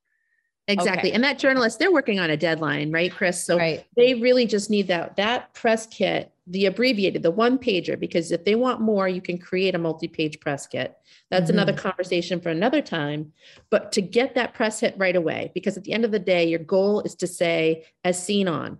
Exactly. 0.66 1.10
Okay. 1.10 1.14
And 1.14 1.22
that 1.24 1.38
journalist, 1.38 1.78
they're 1.78 1.92
working 1.92 2.18
on 2.20 2.30
a 2.30 2.36
deadline, 2.36 2.90
right, 2.90 3.12
Kris? 3.12 3.44
So 3.44 3.58
right. 3.58 3.84
they 3.96 4.14
really 4.14 4.46
just 4.46 4.70
need 4.70 4.88
that 4.88 5.16
that 5.16 5.52
press 5.54 5.86
kit 5.86 6.30
the 6.46 6.66
abbreviated 6.66 7.22
the 7.22 7.30
one 7.30 7.58
pager 7.58 7.98
because 7.98 8.30
if 8.30 8.44
they 8.44 8.54
want 8.54 8.78
more 8.78 9.08
you 9.08 9.22
can 9.22 9.38
create 9.38 9.74
a 9.74 9.78
multi-page 9.78 10.38
press 10.40 10.66
kit 10.66 10.94
that's 11.30 11.48
another 11.48 11.72
Mm-hmm. 11.72 11.88
conversation 11.88 12.38
for 12.38 12.50
another 12.50 12.82
time 12.82 13.32
but 13.70 13.92
to 13.92 14.02
get 14.02 14.34
that 14.34 14.52
press 14.52 14.80
hit 14.80 14.94
right 14.98 15.16
away 15.16 15.50
because 15.54 15.78
at 15.78 15.84
the 15.84 15.92
end 15.94 16.04
of 16.04 16.10
the 16.10 16.18
day 16.18 16.46
your 16.46 16.58
goal 16.58 17.00
is 17.00 17.14
to 17.14 17.26
say 17.26 17.86
as 18.04 18.22
seen 18.22 18.46
on 18.46 18.76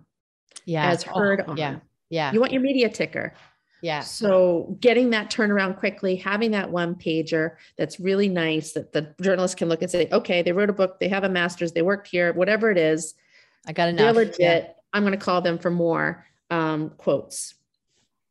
Yeah. 0.65 0.91
as 0.91 1.01
heard 1.01 1.43
Oh, 1.47 1.51
on 1.53 1.57
Yeah. 1.57 1.77
Yeah. 2.11 2.31
you 2.33 2.39
want 2.39 2.51
your 2.51 2.61
media 2.61 2.87
ticker 2.87 3.33
Yeah. 3.85 3.99
So 3.99 4.75
getting 4.79 5.11
that 5.11 5.29
turnaround 5.29 5.77
quickly, 5.77 6.15
having 6.15 6.49
that 6.51 6.71
one 6.71 6.95
pager 6.95 7.57
that's 7.77 7.99
really 7.99 8.27
nice 8.27 8.71
that 8.71 8.93
the 8.93 9.13
journalist 9.21 9.57
can 9.57 9.69
look 9.69 9.83
and 9.83 9.91
say, 9.91 10.09
okay, 10.11 10.41
they 10.41 10.53
wrote 10.53 10.71
a 10.71 10.73
book, 10.73 10.99
they 10.99 11.07
have 11.07 11.23
a 11.23 11.29
master's, 11.29 11.71
they 11.71 11.83
worked 11.83 12.07
here, 12.07 12.33
whatever 12.33 12.71
it 12.71 12.79
is. 12.79 13.13
I 13.67 13.73
got 13.73 13.89
enough. 13.89 14.15
They're 14.15 14.25
legit. 14.25 14.39
Yeah. 14.39 14.67
I'm 14.91 15.03
going 15.03 15.11
to 15.11 15.23
call 15.23 15.43
them 15.43 15.59
for 15.59 15.69
more 15.69 16.25
um, 16.49 16.93
quotes. 16.97 17.53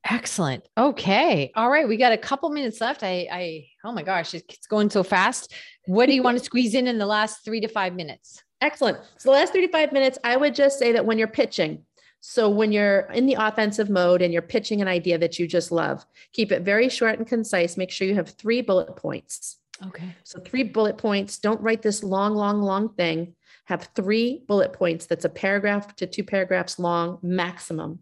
Excellent. 0.05 0.69
Okay. 0.77 1.53
All 1.55 1.71
right. 1.71 1.87
We 1.87 1.99
got 1.99 2.11
a 2.11 2.19
couple 2.19 2.51
minutes 2.51 2.81
left. 2.81 3.05
I, 3.05 3.29
I, 3.31 3.67
oh 3.85 3.93
my 3.93 4.03
gosh, 4.03 4.35
it's 4.35 4.67
going 4.67 4.91
so 4.91 5.05
fast. 5.05 5.55
What 5.87 6.07
do 6.07 6.15
you 6.15 6.25
want 6.25 6.37
to 6.37 6.45
squeeze 6.45 6.75
in 6.75 6.89
in 6.89 6.99
the 6.99 7.07
last 7.07 7.45
three 7.45 7.61
to 7.61 7.69
five 7.69 7.95
minutes? 7.95 8.43
Excellent. 8.61 8.99
So 9.19 9.31
the 9.31 9.37
last 9.37 9.53
35 9.53 9.93
minutes, 9.93 10.19
I 10.25 10.37
would 10.37 10.57
just 10.57 10.81
say 10.81 10.91
that 10.91 11.07
when 11.07 11.17
you're 11.17 11.29
pitching, 11.29 11.85
so 12.27 12.49
when 12.49 12.73
you're 12.73 13.01
in 13.13 13.27
the 13.27 13.37
offensive 13.39 13.91
mode 13.91 14.23
and 14.23 14.33
you're 14.33 14.41
pitching 14.41 14.81
an 14.81 14.89
idea 14.89 15.19
that 15.19 15.39
you 15.39 15.47
just 15.47 15.71
love, 15.71 16.07
keep 16.33 16.53
it 16.53 16.63
very 16.63 16.89
short 16.89 17.19
and 17.19 17.29
concise. 17.29 17.77
Make 17.77 17.91
sure 17.91 18.09
you 18.09 18.15
have 18.15 18.31
three 18.31 18.63
bullet 18.63 18.97
points. 18.97 19.59
Okay. 19.89 20.17
So 20.25 20.41
three 20.41 20.63
bullet 20.63 20.97
points. 20.97 21.39
Don't 21.39 21.61
write 21.61 21.83
this 21.83 22.03
long, 22.03 22.35
long, 22.35 22.63
long 22.63 22.95
thing. 22.95 23.35
Have 23.67 23.91
three 23.95 24.43
bullet 24.49 24.73
points. 24.73 25.05
That's 25.05 25.27
a 25.27 25.29
paragraph 25.29 25.97
to 25.97 26.07
two 26.07 26.25
paragraphs 26.25 26.79
long 26.79 27.19
maximum. 27.23 27.99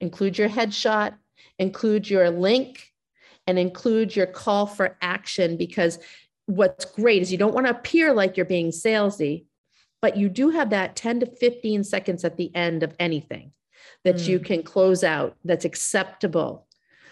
Include 0.00 0.38
your 0.38 0.48
headshot, 0.48 1.16
include 1.58 2.08
your 2.08 2.30
link, 2.30 2.90
and 3.46 3.58
include 3.58 4.16
your 4.16 4.26
call 4.26 4.64
for 4.64 4.96
action 5.02 5.58
because 5.58 5.98
what's 6.46 6.86
great 6.86 7.20
is 7.20 7.30
you 7.30 7.36
don't 7.36 7.54
want 7.54 7.66
to 7.66 7.76
appear 7.76 8.14
like 8.14 8.38
you're 8.38 8.46
being 8.46 8.70
salesy, 8.70 9.44
but 10.00 10.16
you 10.16 10.30
do 10.30 10.48
have 10.48 10.70
that 10.70 10.96
10 10.96 11.20
to 11.20 11.26
15 11.26 11.84
seconds 11.84 12.24
at 12.24 12.38
the 12.38 12.50
end 12.56 12.82
of 12.82 12.94
anything 12.98 13.52
that 14.08 14.16
mm. 14.16 14.28
you 14.28 14.40
can 14.40 14.62
close 14.62 15.04
out 15.04 15.36
that's 15.44 15.66
acceptable 15.66 16.66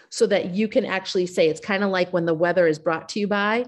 so 0.09 0.25
that 0.25 0.55
you 0.55 0.67
can 0.67 0.83
actually 0.83 1.27
say 1.27 1.47
it's 1.47 1.59
kind 1.59 1.83
of 1.83 1.91
like 1.91 2.11
when 2.11 2.25
the 2.25 2.33
weather 2.33 2.65
is 2.65 2.79
brought 2.79 3.07
to 3.09 3.19
you 3.19 3.27
by 3.27 3.63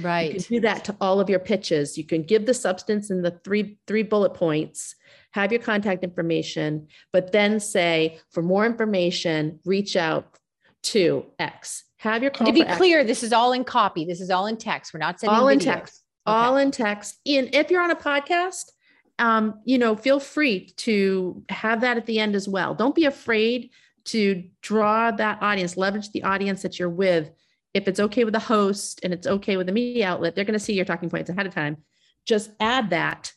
right 0.00 0.34
you 0.34 0.40
can 0.42 0.54
do 0.56 0.60
that 0.60 0.84
to 0.84 0.94
all 1.00 1.18
of 1.18 1.30
your 1.30 1.38
pitches 1.38 1.96
you 1.96 2.04
can 2.04 2.22
give 2.22 2.44
the 2.44 2.52
substance 2.52 3.10
in 3.10 3.22
the 3.22 3.30
three 3.42 3.78
three 3.86 4.02
bullet 4.02 4.34
points 4.34 4.96
have 5.30 5.50
your 5.50 5.62
contact 5.62 6.04
information 6.04 6.86
but 7.10 7.32
then 7.32 7.58
say 7.58 8.18
for 8.30 8.42
more 8.42 8.66
information 8.66 9.58
reach 9.64 9.96
out 9.96 10.38
to 10.82 11.24
x 11.38 11.84
have 11.96 12.20
your 12.22 12.30
call 12.30 12.46
to 12.46 12.52
be 12.52 12.64
clear 12.64 12.98
action. 12.98 13.06
this 13.06 13.22
is 13.22 13.32
all 13.32 13.52
in 13.52 13.64
copy 13.64 14.04
this 14.04 14.20
is 14.20 14.30
all 14.30 14.46
in 14.46 14.58
text 14.58 14.92
we're 14.92 14.98
not 14.98 15.18
sending 15.18 15.38
all 15.38 15.48
in 15.48 15.58
videos. 15.58 15.64
text 15.64 16.02
okay. 16.26 16.36
all 16.36 16.56
in 16.58 16.70
text 16.70 17.18
and 17.24 17.54
if 17.54 17.70
you're 17.70 17.82
on 17.82 17.90
a 17.90 17.96
podcast 17.96 18.72
um, 19.18 19.60
you 19.64 19.78
know, 19.78 19.94
feel 19.96 20.20
free 20.20 20.66
to 20.76 21.44
have 21.48 21.80
that 21.82 21.96
at 21.96 22.06
the 22.06 22.18
end 22.18 22.34
as 22.34 22.48
well. 22.48 22.74
Don't 22.74 22.94
be 22.94 23.04
afraid 23.04 23.70
to 24.06 24.44
draw 24.60 25.10
that 25.12 25.40
audience, 25.40 25.76
leverage 25.76 26.10
the 26.10 26.24
audience 26.24 26.62
that 26.62 26.78
you're 26.78 26.90
with. 26.90 27.30
If 27.72 27.88
it's 27.88 28.00
okay 28.00 28.24
with 28.24 28.34
the 28.34 28.40
host 28.40 29.00
and 29.02 29.12
it's 29.12 29.26
okay 29.26 29.56
with 29.56 29.66
the 29.66 29.72
media 29.72 30.08
outlet, 30.08 30.34
they're 30.34 30.44
going 30.44 30.58
to 30.58 30.64
see 30.64 30.74
your 30.74 30.84
talking 30.84 31.10
points 31.10 31.30
ahead 31.30 31.46
of 31.46 31.54
time. 31.54 31.78
Just 32.26 32.50
add 32.60 32.90
that 32.90 33.32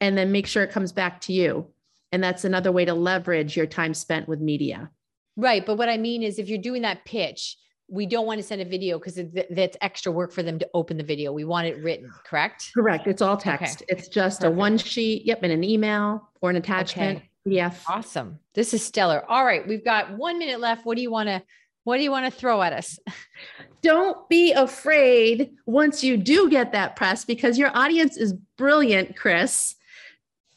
and 0.00 0.16
then 0.16 0.32
make 0.32 0.46
sure 0.46 0.62
it 0.62 0.72
comes 0.72 0.92
back 0.92 1.20
to 1.22 1.32
you. 1.32 1.68
And 2.10 2.22
that's 2.22 2.44
another 2.44 2.72
way 2.72 2.84
to 2.84 2.94
leverage 2.94 3.56
your 3.56 3.66
time 3.66 3.94
spent 3.94 4.28
with 4.28 4.40
media. 4.40 4.90
Right. 5.36 5.64
But 5.64 5.76
what 5.76 5.88
I 5.88 5.98
mean 5.98 6.22
is, 6.22 6.38
if 6.38 6.48
you're 6.48 6.58
doing 6.58 6.82
that 6.82 7.04
pitch, 7.04 7.56
we 7.88 8.06
don't 8.06 8.26
want 8.26 8.38
to 8.38 8.42
send 8.42 8.60
a 8.60 8.64
video 8.64 8.98
because 8.98 9.18
that's 9.50 9.76
extra 9.80 10.12
work 10.12 10.30
for 10.30 10.42
them 10.42 10.58
to 10.58 10.68
open 10.74 10.98
the 10.98 11.02
video. 11.02 11.32
We 11.32 11.44
want 11.44 11.66
it 11.66 11.82
written, 11.82 12.10
correct? 12.24 12.70
Correct. 12.74 13.06
It's 13.06 13.22
all 13.22 13.36
text. 13.36 13.82
Okay. 13.82 13.96
It's 13.96 14.08
just 14.08 14.40
Perfect. 14.40 14.54
a 14.54 14.58
one 14.58 14.76
sheet, 14.76 15.24
yep, 15.24 15.42
and 15.42 15.52
an 15.52 15.64
email 15.64 16.28
or 16.42 16.50
an 16.50 16.56
attachment. 16.56 17.18
Okay. 17.18 17.28
PDF. 17.46 17.82
Awesome. 17.88 18.38
This 18.54 18.74
is 18.74 18.84
stellar. 18.84 19.24
All 19.26 19.44
right, 19.44 19.66
we've 19.66 19.84
got 19.84 20.16
one 20.18 20.38
minute 20.38 20.60
left. 20.60 20.84
What 20.84 20.96
do 20.96 21.02
you 21.02 21.10
want 21.10 21.28
to 21.28 21.42
what 21.84 21.96
do 21.96 22.02
you 22.02 22.10
want 22.10 22.30
to 22.30 22.38
throw 22.38 22.60
at 22.60 22.74
us? 22.74 22.98
Don't 23.82 24.28
be 24.28 24.52
afraid 24.52 25.52
once 25.64 26.04
you 26.04 26.18
do 26.18 26.50
get 26.50 26.72
that 26.72 26.96
press 26.96 27.24
because 27.24 27.56
your 27.56 27.74
audience 27.74 28.18
is 28.18 28.34
brilliant, 28.58 29.16
Kris. 29.16 29.74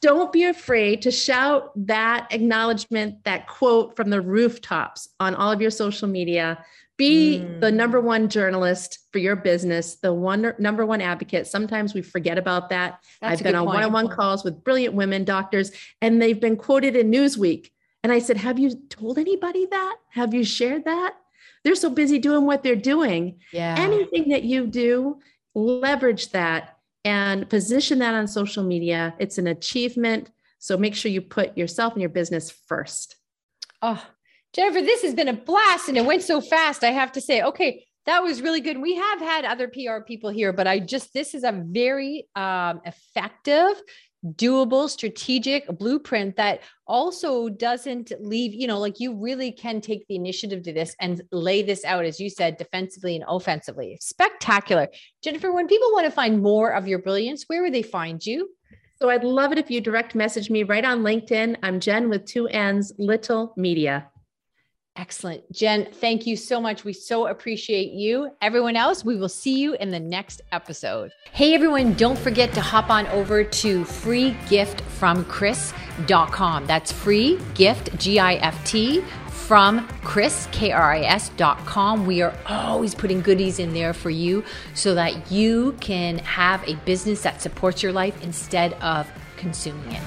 Don't 0.01 0.33
be 0.33 0.45
afraid 0.45 1.03
to 1.03 1.11
shout 1.11 1.71
that 1.87 2.27
acknowledgement, 2.31 3.23
that 3.23 3.47
quote 3.47 3.95
from 3.95 4.09
the 4.09 4.19
rooftops 4.19 5.07
on 5.21 5.33
all 5.35 5.51
of 5.51 5.61
your 5.61 5.71
social 5.71 6.09
media 6.09 6.65
be 7.01 7.39
mm. 7.39 7.59
the 7.59 7.71
number 7.71 7.99
one 7.99 8.29
journalist 8.29 8.99
for 9.11 9.17
your 9.17 9.35
business, 9.35 9.95
the 9.95 10.13
one 10.13 10.53
number 10.59 10.85
one 10.85 11.01
advocate. 11.01 11.47
Sometimes 11.47 11.95
we 11.95 12.03
forget 12.03 12.37
about 12.37 12.69
that. 12.69 12.99
That's 13.21 13.39
I've 13.39 13.43
been 13.43 13.55
on 13.55 13.65
one 13.65 13.81
on 13.81 13.91
one 13.91 14.07
calls 14.07 14.43
with 14.43 14.63
brilliant 14.63 14.93
women 14.93 15.23
doctors, 15.23 15.71
and 15.99 16.21
they've 16.21 16.39
been 16.39 16.55
quoted 16.55 16.95
in 16.95 17.09
Newsweek. 17.09 17.71
And 18.03 18.11
I 18.11 18.19
said, 18.19 18.37
Have 18.37 18.59
you 18.59 18.75
told 18.89 19.17
anybody 19.17 19.65
that? 19.65 19.95
Have 20.09 20.35
you 20.35 20.43
shared 20.43 20.85
that? 20.85 21.15
They're 21.63 21.73
so 21.73 21.89
busy 21.89 22.19
doing 22.19 22.45
what 22.45 22.61
they're 22.61 22.75
doing. 22.75 23.39
Yeah. 23.51 23.75
Anything 23.79 24.29
that 24.29 24.43
you 24.43 24.67
do, 24.67 25.17
leverage 25.55 26.29
that 26.29 26.77
and 27.03 27.49
position 27.49 27.97
that 27.99 28.13
on 28.13 28.27
social 28.27 28.63
media. 28.63 29.15
It's 29.17 29.39
an 29.39 29.47
achievement. 29.47 30.29
So 30.59 30.77
make 30.77 30.93
sure 30.93 31.11
you 31.11 31.21
put 31.21 31.57
yourself 31.57 31.93
and 31.93 32.01
your 32.01 32.09
business 32.09 32.51
first. 32.51 33.15
Oh, 33.81 34.05
Jennifer, 34.53 34.81
this 34.81 35.01
has 35.03 35.13
been 35.13 35.29
a 35.29 35.33
blast 35.33 35.87
and 35.87 35.97
it 35.97 36.05
went 36.05 36.23
so 36.23 36.41
fast. 36.41 36.83
I 36.83 36.91
have 36.91 37.13
to 37.13 37.21
say, 37.21 37.41
okay, 37.41 37.85
that 38.05 38.21
was 38.21 38.41
really 38.41 38.59
good. 38.59 38.81
We 38.81 38.95
have 38.95 39.19
had 39.19 39.45
other 39.45 39.67
PR 39.67 40.01
people 40.05 40.29
here, 40.29 40.51
but 40.51 40.67
I 40.67 40.79
just, 40.79 41.13
this 41.13 41.33
is 41.33 41.43
a 41.43 41.63
very 41.65 42.27
um, 42.35 42.81
effective, 42.83 43.81
doable, 44.25 44.89
strategic 44.89 45.67
blueprint 45.77 46.35
that 46.35 46.61
also 46.85 47.47
doesn't 47.47 48.11
leave, 48.19 48.53
you 48.53 48.67
know, 48.67 48.79
like 48.79 48.99
you 48.99 49.15
really 49.15 49.51
can 49.53 49.79
take 49.79 50.05
the 50.07 50.15
initiative 50.15 50.63
to 50.63 50.73
this 50.73 50.95
and 50.99 51.21
lay 51.31 51.61
this 51.61 51.85
out, 51.85 52.03
as 52.03 52.19
you 52.19 52.29
said, 52.29 52.57
defensively 52.57 53.15
and 53.15 53.23
offensively. 53.27 53.97
Spectacular. 54.01 54.89
Jennifer, 55.23 55.53
when 55.53 55.67
people 55.67 55.91
want 55.93 56.05
to 56.05 56.11
find 56.11 56.41
more 56.41 56.71
of 56.71 56.87
your 56.87 56.99
brilliance, 56.99 57.45
where 57.47 57.61
would 57.61 57.73
they 57.73 57.83
find 57.83 58.25
you? 58.25 58.49
So 58.99 59.09
I'd 59.09 59.23
love 59.23 59.51
it 59.51 59.57
if 59.57 59.71
you 59.71 59.79
direct 59.79 60.13
message 60.13 60.49
me 60.49 60.63
right 60.63 60.85
on 60.85 61.01
LinkedIn. 61.01 61.57
I'm 61.63 61.79
Jen 61.79 62.09
with 62.09 62.25
two 62.25 62.47
N's, 62.47 62.93
Little 62.99 63.53
Media. 63.55 64.07
Excellent. 64.97 65.49
Jen, 65.53 65.87
thank 65.93 66.27
you 66.27 66.35
so 66.35 66.59
much. 66.59 66.83
We 66.83 66.91
so 66.91 67.27
appreciate 67.27 67.93
you. 67.93 68.29
Everyone 68.41 68.75
else, 68.75 69.05
we 69.05 69.15
will 69.15 69.29
see 69.29 69.57
you 69.57 69.73
in 69.75 69.89
the 69.89 70.01
next 70.01 70.41
episode. 70.51 71.11
Hey, 71.31 71.53
everyone, 71.53 71.93
don't 71.93 72.19
forget 72.19 72.53
to 72.55 72.61
hop 72.61 72.89
on 72.89 73.07
over 73.07 73.41
to 73.43 73.83
freegiftfromkris.com. 73.83 76.65
That's 76.65 76.91
free 76.91 77.39
gift, 77.55 77.97
G 77.97 78.19
I 78.19 78.33
F 78.35 78.65
T, 78.65 79.01
from 79.29 79.87
Kris, 80.03 80.49
K 80.51 80.73
R 80.73 80.95
I 80.95 80.99
S.com. 81.01 82.05
We 82.05 82.21
are 82.21 82.33
always 82.47 82.93
putting 82.93 83.21
goodies 83.21 83.59
in 83.59 83.73
there 83.73 83.93
for 83.93 84.09
you 84.09 84.43
so 84.73 84.93
that 84.95 85.31
you 85.31 85.77
can 85.79 86.17
have 86.19 86.67
a 86.67 86.75
business 86.83 87.23
that 87.23 87.41
supports 87.41 87.81
your 87.81 87.93
life 87.93 88.21
instead 88.23 88.73
of 88.75 89.09
consuming 89.37 89.93
it. 89.93 90.01